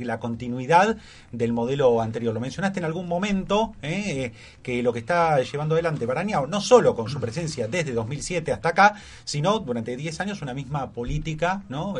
la 0.00 0.18
continuidad 0.18 0.96
del 1.32 1.52
modelo 1.52 2.00
anterior? 2.00 2.34
Lo 2.34 2.40
mencionaste 2.40 2.80
en 2.80 2.84
algún 2.84 3.06
momento, 3.08 3.74
eh, 3.82 4.32
que 4.62 4.82
lo 4.82 4.92
que 4.92 4.98
está 4.98 5.40
llevando 5.42 5.74
adelante 5.74 6.06
Barañao, 6.06 6.46
no 6.46 6.60
solo 6.60 6.94
con 6.94 7.08
su 7.08 7.20
presencia 7.20 7.68
desde 7.68 7.92
2007 7.92 8.52
hasta 8.52 8.70
acá, 8.70 8.94
sino 9.24 9.60
durante 9.60 9.96
10 9.96 10.20
años 10.20 10.42
una 10.42 10.54
misma 10.54 10.90
política 10.90 11.62
¿no? 11.68 11.94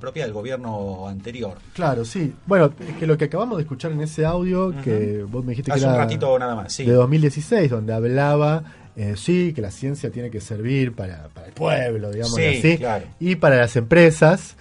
propia 0.00 0.24
del 0.24 0.32
gobierno 0.32 1.08
anterior. 1.08 1.58
Claro, 1.74 2.04
sí. 2.04 2.34
Bueno, 2.46 2.72
es 2.88 2.96
que 2.96 3.06
lo 3.06 3.16
que 3.16 3.26
acabamos 3.26 3.58
de 3.58 3.62
escuchar 3.62 3.92
en 3.92 4.00
ese 4.00 4.24
audio, 4.24 4.74
que 4.82 5.24
vos 5.28 5.44
me 5.44 5.50
dijiste 5.50 5.72
que 5.72 5.78
era 5.78 5.90
un 5.90 5.96
ratito 5.96 6.38
nada 6.38 6.54
más, 6.54 6.76
de 6.76 6.92
2016, 6.92 7.70
donde 7.70 7.92
hablaba, 7.92 8.64
eh, 8.96 9.14
sí, 9.16 9.52
que 9.52 9.60
la 9.60 9.70
ciencia 9.70 10.10
tiene 10.10 10.30
que 10.30 10.40
servir 10.40 10.92
para, 10.92 11.28
el 11.46 11.52
pueblo, 11.52 12.10
digamos 12.10 12.38
así, 12.38 12.78
y 13.20 13.36
para 13.36 13.56
las 13.56 13.76
empresas. 13.76 14.56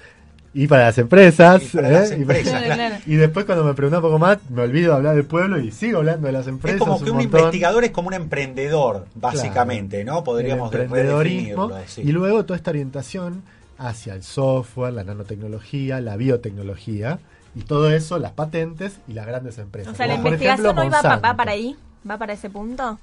Y 0.55 0.67
para 0.67 0.83
las 0.85 0.97
empresas. 0.99 1.63
¿eh? 1.73 2.99
Y, 3.07 3.15
después 3.15 3.45
cuando 3.45 3.63
me 3.63 3.73
preguntan 3.73 4.03
un 4.03 4.09
poco 4.09 4.19
más, 4.19 4.37
me 4.49 4.61
olvido 4.61 4.91
de 4.91 4.97
hablar 4.97 5.15
del 5.15 5.25
pueblo 5.25 5.59
y 5.59 5.71
sigo 5.71 5.97
hablando 5.99 6.27
de 6.27 6.33
las 6.33 6.47
empresas. 6.47 6.79
Es 6.79 6.87
como 6.87 7.03
que 7.03 7.09
un, 7.09 7.21
investigador 7.21 7.83
es 7.83 7.91
como 7.91 8.09
un 8.09 8.13
emprendedor, 8.13 9.07
básicamente, 9.15 10.03
¿no? 10.03 10.23
Podríamos 10.23 10.71
emprendedorismo. 10.71 11.71
Y 11.97 12.11
luego 12.11 12.45
toda 12.45 12.57
esta 12.57 12.71
orientación 12.71 13.43
hacia 13.77 14.13
el 14.13 14.23
software, 14.23 14.93
la 14.93 15.03
nanotecnología, 15.03 15.99
la 16.01 16.15
biotecnología, 16.17 17.19
y 17.55 17.61
todo 17.61 17.89
eso, 17.89 18.19
las 18.19 18.31
patentes 18.31 18.99
y 19.07 19.13
las 19.13 19.25
grandes 19.25 19.57
empresas. 19.57 19.93
O 19.93 19.95
sea, 19.95 20.07
la 20.07 20.15
investigación 20.15 20.75
no 20.75 20.83
iba 20.83 21.01
va 21.01 21.35
para 21.35 21.51
ahí, 21.51 21.75
va 22.09 22.17
para 22.17 22.33
ese 22.33 22.49
punto. 22.49 22.99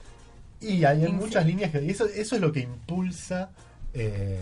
Y 0.61 0.85
hay 0.85 1.11
muchas 1.13 1.47
líneas 1.47 1.71
que 1.71 1.79
eso, 1.91 2.05
eso 2.07 2.35
es 2.35 2.41
lo 2.41 2.53
que 2.53 2.61
impulsa 2.61 3.51
eh, 3.95 4.39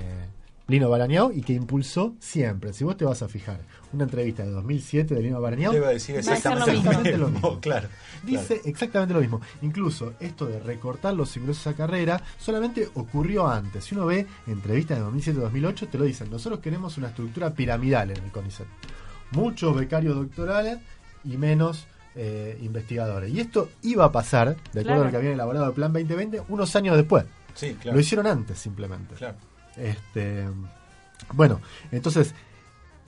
Lino 0.67 0.91
Barañao 0.91 1.33
y 1.33 1.43
que 1.43 1.55
impulsó 1.55 2.15
siempre. 2.21 2.73
Si 2.73 2.85
vos 2.85 2.97
te 2.97 3.05
vas 3.05 3.23
a 3.23 3.29
fijar, 3.29 3.61
una 3.93 4.05
entrevista 4.05 4.45
de 4.45 4.51
2007 4.51 5.15
de 5.15 5.23
Lino 5.23 5.41
Barañao, 5.41 5.73
te 5.73 5.81
va 5.81 5.89
a 5.89 5.93
decir 5.93 6.17
exactamente, 6.17 7.17
lo 7.17 7.29
mismo. 7.29 7.61
Claro, 7.61 7.89
Dice 8.23 8.61
exactamente 8.65 9.15
lo 9.15 9.21
mismo. 9.21 9.41
Incluso 9.63 10.15
esto 10.21 10.47
de 10.47 10.61
recortar 10.61 11.15
los 11.15 11.35
ingresos 11.37 11.67
a 11.69 11.75
carrera 11.75 12.23
solamente 12.37 12.89
ocurrió 12.95 13.49
antes. 13.49 13.85
Si 13.85 13.95
uno 13.95 14.07
ve 14.07 14.27
entrevistas 14.47 14.99
de 14.99 15.05
2007-2008, 15.05 15.89
te 15.89 15.99
lo 15.99 16.05
dicen. 16.05 16.31
Nosotros 16.31 16.61
queremos 16.61 16.99
una 16.99 17.09
estructura 17.09 17.55
piramidal 17.55 18.11
en 18.11 18.25
el 18.25 18.31
CONICET 18.31 18.67
muchos 19.33 19.75
becarios 19.77 20.15
doctorales 20.17 20.79
y 21.25 21.37
menos 21.37 21.87
eh, 22.15 22.59
investigadores. 22.63 23.33
Y 23.33 23.41
esto 23.41 23.71
iba 23.83 24.05
a 24.05 24.13
pasar, 24.13 24.57
de 24.73 24.81
acuerdo 24.81 25.03
a 25.03 25.05
lo 25.07 25.11
que 25.11 25.17
habían 25.17 25.35
elaborado 25.35 25.67
el 25.67 25.73
Plan 25.73 25.93
2020, 25.93 26.43
unos 26.49 26.75
años 26.77 26.97
después. 26.97 27.25
Sí, 27.55 27.77
Lo 27.85 27.99
hicieron 27.99 28.27
antes, 28.27 28.59
simplemente. 28.59 29.15
Este, 29.77 30.49
bueno, 31.33 31.61
entonces, 31.91 32.35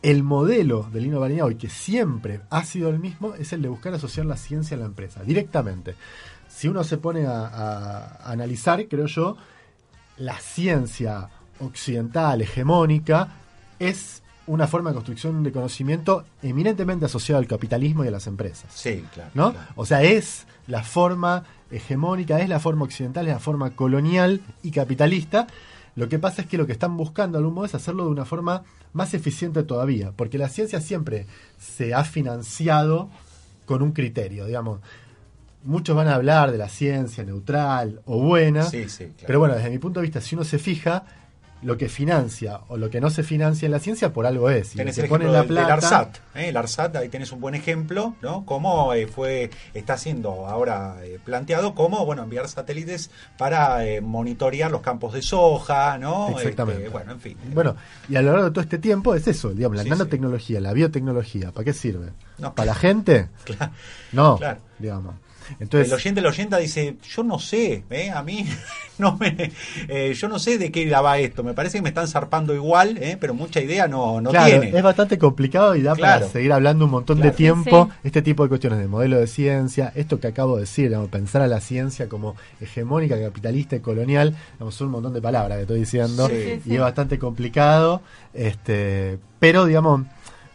el 0.03 0.23
modelo 0.23 0.89
de 0.93 1.01
Lino 1.01 1.21
hoy 1.21 1.55
que 1.57 1.69
siempre 1.69 2.41
ha 2.51 2.65
sido 2.65 2.89
el 2.89 2.99
mismo, 2.99 3.35
es 3.35 3.53
el 3.53 3.63
de 3.63 3.69
buscar 3.69 3.95
asociar 3.95 4.27
la 4.27 4.37
ciencia 4.37 4.77
a 4.77 4.81
la 4.81 4.87
empresa, 4.87 5.23
directamente. 5.23 5.95
Si 6.49 6.69
uno 6.69 6.85
se 6.85 6.99
pone 6.99 7.27
a 7.27 8.19
analizar, 8.25 8.87
creo 8.89 9.07
yo, 9.07 9.37
la 10.19 10.39
ciencia 10.39 11.29
occidental, 11.61 12.43
hegemónica, 12.43 13.29
es 13.79 14.23
una 14.47 14.67
forma 14.67 14.91
de 14.91 14.95
construcción 14.95 15.43
de 15.43 15.53
conocimiento 15.53 16.25
eminentemente 16.43 17.07
asociada 17.07 17.39
al 17.39 17.47
capitalismo 17.47 18.05
y 18.05 18.09
a 18.09 18.11
las 18.11 18.27
empresas. 18.27 18.73
Sí, 18.75 19.05
claro. 19.13 19.31
¿no? 19.35 19.55
O 19.77 19.87
sea, 19.87 20.03
es 20.03 20.47
la 20.67 20.83
forma 20.83 21.45
hegemónica, 21.71 22.41
es 22.41 22.49
la 22.49 22.61
forma 22.61 22.85
occidental, 22.85 23.27
es 23.27 23.35
la 23.35 23.41
forma 23.41 23.71
colonial 23.71 24.41
y 24.63 24.71
capitalista. 24.71 25.47
Lo 25.97 26.09
que 26.09 26.19
pasa 26.19 26.43
es 26.43 26.49
que 26.49 26.59
lo 26.59 26.67
que 26.67 26.73
están 26.73 26.97
buscando 26.97 27.39
de 27.39 27.43
algún 27.43 27.55
modo 27.55 27.67
es 27.67 27.75
hacerlo 27.75 28.05
de 28.05 28.11
una 28.11 28.25
forma 28.25 28.63
más 28.93 29.15
eficiente 29.15 29.63
todavía, 29.63 30.13
porque 30.13 30.39
la 30.39 30.49
ciencia 30.49 30.81
siempre 30.81 31.27
se 31.59 31.95
ha 31.95 32.05
financiado 32.05 33.09
con 33.67 33.83
un 33.83 33.93
criterio, 33.93 34.47
digamos. 34.47 34.81
Muchos 35.63 35.95
van 35.95 36.09
a 36.09 36.15
hablar 36.15 36.53
de 36.53 36.59
la 36.59 36.69
ciencia 36.69 37.23
neutral 37.23 38.01
o 38.07 38.19
buena, 38.21 38.63
sí, 38.63 38.89
sí, 38.89 39.13
pero 39.27 39.41
bueno, 39.41 39.55
desde 39.55 39.69
mi 39.69 39.79
punto 39.79 40.01
de 40.01 40.05
vista, 40.07 40.21
si 40.21 40.35
uno 40.35 40.43
se 40.43 40.59
fija, 40.59 41.05
lo 41.63 41.77
que 41.77 41.89
financia 41.89 42.61
o 42.69 42.77
lo 42.77 42.91
que 42.91 43.01
no 43.01 43.11
se 43.11 43.23
financia 43.23 43.67
en 43.67 43.73
la 43.73 43.81
ciencia 43.81 44.13
por 44.13 44.27
algo 44.27 44.51
es. 44.51 44.75
Y 44.75 44.93
se 44.93 45.05
pone 45.05 45.27
la 45.27 45.45
plata, 45.45 45.67
del 45.67 45.73
ARSAT. 45.73 46.17
¿eh? 46.35 46.49
El 46.49 46.57
ARSAT, 46.57 46.97
ahí 46.97 47.09
tenés 47.09 47.33
un 47.33 47.41
buen 47.41 47.55
ejemplo, 47.55 48.15
¿no? 48.23 48.45
Cómo 48.47 48.95
eh, 48.95 49.07
fue, 49.07 49.51
está 49.75 49.99
siendo 49.99 50.47
ahora 50.47 50.97
eh, 51.03 51.19
planteado 51.25 51.75
como, 51.75 52.05
bueno, 52.07 52.23
enviar 52.23 52.49
satélites 52.49 53.11
para 53.37 53.85
eh, 53.87 54.01
monitorear 54.01 54.71
los 54.71 54.81
campos 54.81 55.13
de 55.13 55.23
soja, 55.23 55.99
¿no? 55.99 56.31
Exactamente. 56.31 56.85
Este, 56.85 56.93
bueno, 56.93 57.13
en 57.13 57.21
fin. 57.21 57.37
Bueno, 57.53 57.77
y 58.09 58.17
a 58.17 58.23
lo 58.23 58.33
largo 58.33 58.47
de 58.47 58.51
todo 58.53 58.63
este 58.63 58.79
tiempo 58.79 59.15
es 59.15 59.27
eso, 59.27 59.51
digamos, 59.51 59.77
la 59.77 59.85
nanotecnología, 59.85 60.61
la 60.61 60.73
biotecnología, 60.73 61.53
¿para 61.53 61.65
qué 61.65 61.73
sirve? 61.73 62.11
¿Para 62.55 62.67
la 62.67 62.75
gente? 62.75 63.29
Claro. 63.45 63.73
No, 64.13 64.39
digamos 64.79 65.15
el 65.59 65.93
oyente, 65.93 66.21
el 66.21 66.27
oyente 66.27 66.61
dice, 66.61 66.97
yo 67.03 67.23
no 67.23 67.39
sé, 67.39 67.85
¿eh? 67.91 68.11
a 68.11 68.23
mí 68.23 68.47
no 68.99 69.17
me, 69.17 69.53
eh, 69.89 70.15
yo 70.15 70.29
no 70.29 70.39
sé 70.39 70.59
de 70.59 70.71
qué 70.71 70.89
va 70.91 71.19
esto, 71.19 71.43
me 71.43 71.55
parece 71.55 71.79
que 71.79 71.83
me 71.83 71.89
están 71.89 72.09
zarpando 72.09 72.55
igual, 72.55 72.99
¿eh? 72.99 73.17
pero 73.21 73.35
mucha 73.35 73.61
idea 73.61 73.89
no, 73.89 74.21
no 74.21 74.31
claro, 74.31 74.63
Es 74.63 74.83
bastante 74.83 75.19
complicado 75.19 75.75
y 75.77 75.83
da 75.83 75.95
para 75.95 76.27
seguir 76.29 76.53
hablando 76.53 76.85
un 76.85 76.91
montón 76.91 77.21
de 77.21 77.31
tiempo. 77.31 77.91
este 78.05 78.23
tipo 78.23 78.43
de 78.43 78.49
cuestiones 78.49 78.79
de 78.79 78.89
modelo 78.89 79.19
de 79.19 79.27
ciencia, 79.27 79.93
esto 79.95 80.21
que 80.21 80.29
acabo 80.29 80.57
de 80.57 80.63
decir, 80.63 80.97
pensar 81.11 81.43
a 81.43 81.47
la 81.47 81.61
ciencia 81.61 82.09
como 82.09 82.37
hegemónica, 82.61 83.21
capitalista 83.21 83.77
y 83.77 83.81
colonial, 83.81 84.37
son 84.71 84.87
un 84.89 84.93
montón 84.93 85.15
de 85.15 85.23
palabras 85.23 85.57
que 85.57 85.63
estoy 85.63 85.81
diciendo 85.81 86.31
y 86.31 86.75
es 86.75 86.81
bastante 86.81 87.19
complicado, 87.19 88.03
este, 88.35 89.19
pero 89.39 89.65
digamos, 89.65 90.03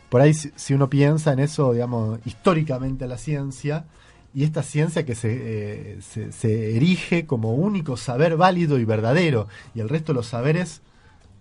por 0.10 0.22
ahí 0.22 0.34
si 0.34 0.74
uno 0.74 0.90
piensa 0.90 1.34
en 1.34 1.40
eso, 1.40 1.74
digamos, 1.74 2.20
históricamente 2.26 3.08
la 3.08 3.18
ciencia, 3.18 3.86
y 4.36 4.44
esta 4.44 4.64
ciencia 4.64 5.06
que 5.06 5.16
eh, 5.24 5.98
se, 6.02 6.34
se, 6.34 6.76
erige 6.76 7.26
como 7.26 7.54
único 7.54 7.96
saber 7.96 8.36
válido 8.36 8.78
y 8.78 8.84
verdadero, 8.84 9.48
y 9.74 9.80
el 9.80 9.88
resto 9.88 10.12
de 10.12 10.18
los 10.18 10.28
saberes 10.28 10.82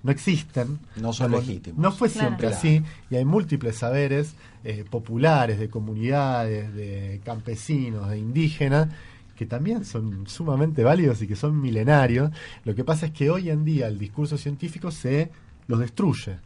no 0.04 0.12
existen. 0.12 0.78
No 0.94 1.12
son 1.12 1.33
legítimos. 1.33 1.80
No 1.80 1.90
fue 1.90 2.09
siempre 2.09 2.46
así, 2.46 2.85
y 3.11 3.16
hay 3.16 3.24
múltiples 3.24 3.76
saberes 3.76 4.35
eh, 4.62 4.85
populares, 4.88 5.59
de 5.59 5.68
comunidades, 5.68 6.72
de 6.72 7.20
campesinos, 7.24 8.11
de 8.11 8.18
indígenas, 8.18 8.88
que 9.35 9.44
también 9.44 9.85
son 9.85 10.28
sumamente 10.28 10.85
válidos 10.85 11.20
y 11.20 11.26
que 11.26 11.35
son 11.35 11.61
milenarios. 11.61 12.30
Lo 12.62 12.76
que 12.76 12.85
pasa 12.85 13.07
es 13.07 13.12
que 13.12 13.28
hoy 13.28 13.50
en 13.50 13.64
día 13.64 13.88
el 13.88 13.98
discurso 13.98 14.38
científico 14.38 14.92
se 14.92 15.33
los 15.66 15.80
destruye 15.80 16.37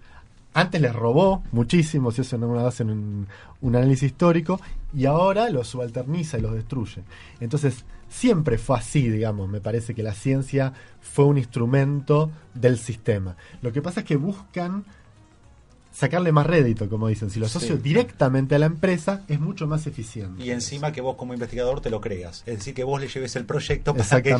antes 0.61 0.81
les 0.81 0.95
robó 0.95 1.43
muchísimo, 1.53 2.11
si 2.11 2.23
eso 2.23 2.39
no 2.39 2.59
hacen 2.67 2.91
un, 2.91 3.27
un 3.61 3.77
análisis 3.77 4.05
histórico, 4.05 4.61
y 4.95 5.07
ahora 5.07 5.51
los 5.51 5.69
subalterniza 5.69 6.39
y 6.39 6.43
los 6.43 6.55
destruye. 6.55 7.03
Entonces, 7.41 7.85
siempre 8.09 8.59
fue 8.59 8.79
así, 8.79 9.09
digamos, 9.09 9.49
me 9.49 9.61
parece 9.61 9.95
que 9.95 10.03
la 10.03 10.15
ciencia 10.15 10.73
fue 11.01 11.27
un 11.27 11.39
instrumento 11.39 12.31
del 12.55 12.79
sistema. 12.79 13.37
Lo 13.63 13.73
que 13.73 13.83
pasa 13.83 14.01
es 14.01 14.07
que 14.07 14.17
buscan 14.17 14.85
sacarle 15.99 16.31
más 16.31 16.47
rédito, 16.47 16.89
como 16.89 17.09
dicen. 17.09 17.29
Si 17.31 17.41
lo 17.41 17.47
asocio 17.47 17.77
directamente 17.77 18.55
a 18.55 18.59
la 18.59 18.67
empresa, 18.67 19.25
es 19.29 19.41
mucho 19.41 19.67
más 19.67 19.87
eficiente. 19.87 20.45
Y 20.45 20.51
encima 20.51 20.93
que 20.93 21.01
vos 21.01 21.17
como 21.17 21.35
investigador 21.35 21.81
te 21.81 21.91
lo 21.91 22.01
creas. 22.01 22.45
Es 22.47 22.59
decir, 22.59 22.75
que 22.75 22.85
vos 22.85 23.01
le 23.01 23.09
lleves 23.09 23.35
el 23.35 23.45
proyecto 23.45 23.95
para 23.95 24.23
que... 24.23 24.37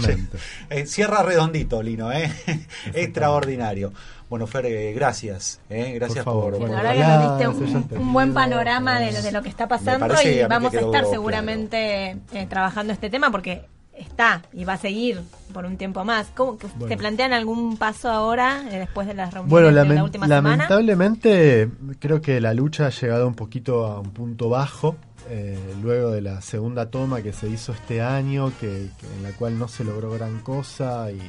Eh, 0.71 0.87
cierra 0.87 1.23
redondito, 1.23 1.83
Lino, 1.83 2.13
¿eh? 2.13 2.33
Extraordinario. 2.95 3.93
Bueno, 4.29 4.47
Fer, 4.47 4.67
eh, 4.67 4.93
gracias. 4.93 5.61
¿eh? 5.71 5.93
Gracias 5.95 6.25
por... 6.25 6.59
por, 6.59 6.69
nos 6.69 7.39
diste 7.39 7.97
un, 7.97 8.13
buen 8.13 8.35
panorama 8.35 9.01
de, 9.01 9.33
lo 9.33 9.43
que 9.43 9.49
está 9.49 9.67
pasando 9.69 10.15
y 10.23 10.43
vamos 10.49 10.75
a 10.75 10.81
estar 10.81 11.07
seguramente 11.07 12.17
trabajando 12.49 12.93
este 12.93 13.11
tema 13.11 13.31
porque 13.31 13.65
está 13.99 14.43
y 14.53 14.65
va 14.65 14.75
a 14.75 14.79
seguir 14.79 15.21
por 15.53 15.65
un 15.67 15.77
tiempo 15.77 16.05
más. 16.05 16.29
¿Cómo, 16.35 16.57
¿Te 16.57 16.97
plantean 16.97 17.33
algún 17.33 17.77
paso 17.77 18.11
ahora, 18.11 18.63
eh, 18.71 18.79
después 18.79 19.07
de 19.07 19.15
las 19.15 19.33
reuniones 19.33 19.51
bueno, 19.51 19.67
de 19.85 19.95
la 19.95 20.05
última 20.05 20.27
lamentablemente, 20.27 21.69
creo 21.99 22.21
que 22.21 22.41
la 22.41 22.55
lucha 22.55 22.87
ha 22.87 22.91
llegado 22.91 23.27
un 23.27 23.35
poquito 23.35 23.87
a 23.87 24.01
un 24.01 24.11
punto 24.11 24.49
bajo. 24.49 24.97
Eh, 25.31 25.59
luego 25.83 26.11
de 26.11 26.23
la 26.23 26.41
segunda 26.41 26.91
toma 26.91 27.21
que 27.21 27.35
se 27.35 27.49
hizo 27.49 27.73
este 27.73 28.01
año, 28.01 28.51
que, 28.59 28.85
en 29.17 29.23
la 29.23 29.33
cual 29.33 29.59
no 29.59 29.69
se 29.69 29.85
logró 29.85 30.11
gran 30.11 30.41
cosa 30.41 31.11
y, 31.11 31.21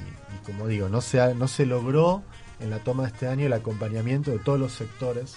como 0.45 0.67
digo, 0.67 0.88
no 0.88 1.01
se, 1.01 1.35
no 1.35 1.49
se 1.49 1.65
logró 1.65 2.23
en 2.59 2.69
la 2.69 2.79
toma 2.79 3.03
de 3.03 3.09
este 3.09 3.27
año 3.27 3.45
el 3.45 3.53
acompañamiento 3.53 4.31
de 4.31 4.39
todos 4.39 4.59
los 4.59 4.73
sectores 4.73 5.35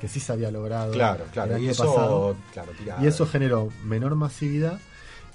que 0.00 0.08
sí 0.08 0.18
se 0.18 0.32
había 0.32 0.50
logrado 0.50 0.92
claro, 0.92 1.24
claro. 1.30 1.58
y 1.58 1.68
eso, 1.68 2.36
y 3.00 3.06
eso 3.06 3.26
generó 3.26 3.68
menor 3.84 4.14
masividad 4.14 4.80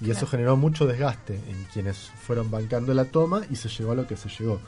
y 0.00 0.10
eso 0.10 0.26
generó 0.26 0.56
mucho 0.56 0.86
desgaste 0.86 1.34
en 1.34 1.66
quienes 1.72 1.96
fueron 1.96 2.50
bancando 2.50 2.92
la 2.92 3.06
toma 3.06 3.42
y 3.50 3.56
se 3.56 3.68
llegó 3.68 3.92
a 3.92 3.94
lo 3.94 4.06
que 4.06 4.16
se 4.16 4.28
llegó. 4.28 4.60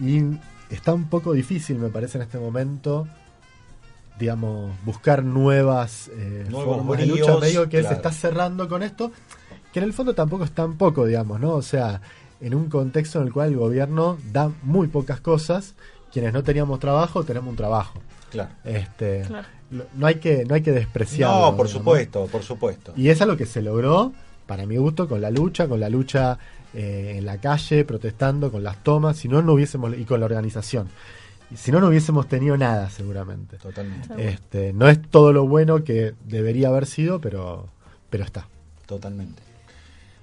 Y 0.00 0.22
está 0.68 0.94
un 0.94 1.08
poco 1.08 1.32
difícil, 1.32 1.78
me 1.78 1.88
parece, 1.88 2.18
en 2.18 2.22
este 2.22 2.38
momento, 2.38 3.08
digamos, 4.18 4.72
buscar 4.84 5.24
nuevas 5.24 6.08
eh, 6.14 6.46
formas 6.50 6.98
de 6.98 7.06
lucha. 7.06 7.36
Medio 7.38 7.68
que 7.68 7.82
se 7.82 7.94
está 7.94 8.12
cerrando 8.12 8.68
con 8.68 8.82
esto, 8.82 9.10
que 9.72 9.80
en 9.80 9.86
el 9.86 9.92
fondo 9.92 10.14
tampoco 10.14 10.44
es 10.44 10.52
tan 10.52 10.76
poco, 10.76 11.04
digamos, 11.04 11.40
¿no? 11.40 11.54
O 11.54 11.62
sea, 11.62 12.00
en 12.40 12.54
un 12.54 12.68
contexto 12.68 13.20
en 13.20 13.26
el 13.26 13.32
cual 13.32 13.50
el 13.50 13.56
gobierno 13.56 14.18
da 14.32 14.50
muy 14.62 14.88
pocas 14.88 15.20
cosas, 15.20 15.74
quienes 16.12 16.32
no 16.32 16.42
teníamos 16.42 16.80
trabajo, 16.80 17.24
tenemos 17.24 17.50
un 17.50 17.56
trabajo. 17.56 18.00
Claro. 18.30 18.50
Este, 18.64 19.24
No 19.94 20.06
hay 20.06 20.16
que 20.16 20.44
no 20.44 20.54
hay 20.54 20.62
que 20.62 20.72
despreciarlo. 20.72 21.50
No, 21.50 21.56
por 21.56 21.68
supuesto, 21.68 22.26
por 22.26 22.42
supuesto. 22.42 22.92
Y 22.96 23.08
es 23.08 23.20
lo 23.20 23.36
que 23.36 23.46
se 23.46 23.62
logró 23.62 24.12
para 24.46 24.66
mi 24.66 24.76
gusto, 24.76 25.08
con 25.08 25.20
la 25.20 25.30
lucha, 25.30 25.68
con 25.68 25.78
la 25.78 25.88
lucha 25.88 26.38
eh, 26.74 27.14
en 27.18 27.26
la 27.26 27.38
calle, 27.38 27.84
protestando, 27.84 28.50
con 28.50 28.64
las 28.64 28.82
tomas, 28.82 29.16
si 29.16 29.28
no, 29.28 29.42
no 29.42 29.52
hubiésemos, 29.52 29.96
y 29.96 30.04
con 30.04 30.20
la 30.20 30.26
organización. 30.26 30.88
Si 31.54 31.72
no, 31.72 31.80
no 31.80 31.88
hubiésemos 31.88 32.28
tenido 32.28 32.56
nada, 32.56 32.90
seguramente. 32.90 33.58
Totalmente. 33.58 34.28
Este, 34.28 34.72
no 34.72 34.88
es 34.88 35.00
todo 35.02 35.32
lo 35.32 35.46
bueno 35.46 35.82
que 35.82 36.14
debería 36.24 36.68
haber 36.68 36.86
sido, 36.86 37.20
pero, 37.20 37.68
pero 38.08 38.24
está. 38.24 38.48
Totalmente. 38.86 39.49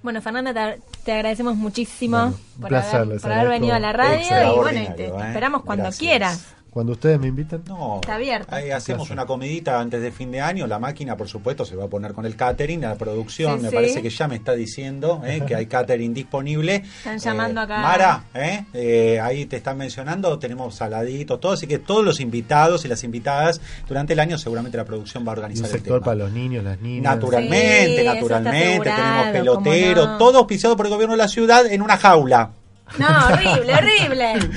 Bueno, 0.08 0.22
Fernanda, 0.22 0.78
te, 1.04 1.12
agradecemos 1.12 1.58
muchísimo 1.58 2.34
por, 2.62 2.74
haber, 2.74 3.50
venido 3.50 3.74
a 3.74 3.80
la 3.82 3.92
radio 3.92 4.54
y 4.54 4.56
bueno, 4.56 4.96
te, 4.96 5.08
¿eh? 5.08 5.14
esperamos 5.28 5.64
cuando 5.64 5.90
quieras. 5.90 6.56
Cuando 6.70 6.94
ustedes 6.94 7.20
me 7.20 7.28
invitan. 7.28 7.64
No, 7.68 7.96
está 7.96 8.16
abierto. 8.16 8.54
Ahí 8.54 8.72
hacemos 8.72 9.10
una 9.10 9.26
comidita 9.26 9.80
antes 9.80 10.02
de 10.02 10.12
fin 10.12 10.32
de 10.32 10.42
año. 10.42 10.68
La 10.68 10.80
máquina, 10.80 11.18
por 11.18 11.28
supuesto, 11.28 11.66
se 11.66 11.76
va 11.76 11.86
a 11.86 11.88
poner 11.88 12.14
con 12.14 12.26
el 12.26 12.36
catering, 12.36 12.82
la 12.82 12.96
producción. 12.96 13.62
me 13.62 13.72
parece 13.72 14.02
que 14.02 14.10
ya 14.10 14.28
me 14.28 14.36
está 14.36 14.54
diciendo 14.54 15.22
eh, 15.26 15.42
que 15.46 15.56
hay 15.56 15.66
catering 15.66 16.14
disponible. 16.14 16.84
Están 16.98 17.20
llamando 17.20 17.62
eh, 17.62 17.64
acá. 17.64 17.82
Mara, 17.82 18.24
eh, 18.34 19.20
ahí 19.22 19.46
te 19.46 19.58
están 19.58 19.78
mencionando. 19.78 20.38
Tenemos 20.40 20.76
saladitos, 20.76 21.40
todo. 21.40 21.54
Así 21.54 21.68
que 21.68 21.80
todos 21.80 22.04
los 22.04 22.20
invitados 22.20 22.86
y 22.86 22.88
las 22.88 23.04
invitadas 23.04 23.62
durante 23.88 24.14
el 24.14 24.20
año, 24.20 24.38
seguramente 24.38 24.78
la 24.78 24.86
producción 24.86 25.26
va 25.26 25.32
a 25.32 25.36
organizar 25.36 25.66
un 25.66 25.72
sector 25.72 26.02
para 26.02 26.16
los 26.16 26.32
niños, 26.32 26.64
las 26.64 26.80
niñas. 26.80 27.16
Naturalmente, 27.16 28.04
naturalmente. 28.04 28.92
Tenemos 28.92 29.28
pelotero, 29.32 30.18
todo 30.18 30.40
auspiciado 30.40 30.76
por 30.78 30.86
el 30.86 30.92
gobierno 30.92 31.14
de 31.14 31.18
la 31.18 31.28
ciudad 31.28 31.66
en 31.66 31.82
una 31.82 31.98
jaula. 31.98 32.52
No, 32.98 33.08
horrible, 33.28 33.74
horrible. 33.74 34.50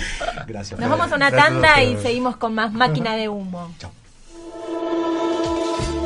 Gracias. 0.46 0.78
Nos 0.80 0.90
vamos 0.90 1.12
a 1.12 1.16
una 1.16 1.30
tanda 1.30 1.82
y 1.82 1.96
seguimos 1.98 2.36
con 2.36 2.54
más 2.54 2.72
máquina 2.72 3.16
de 3.16 3.28
humo. 3.28 3.72
Chao. 3.78 3.92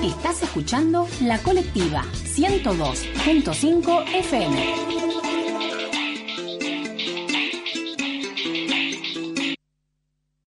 Estás 0.03 0.43
escuchando 0.43 1.07
La 1.23 1.39
Colectiva 1.39 2.05
102.5 2.13 4.05
FM. 4.15 5.04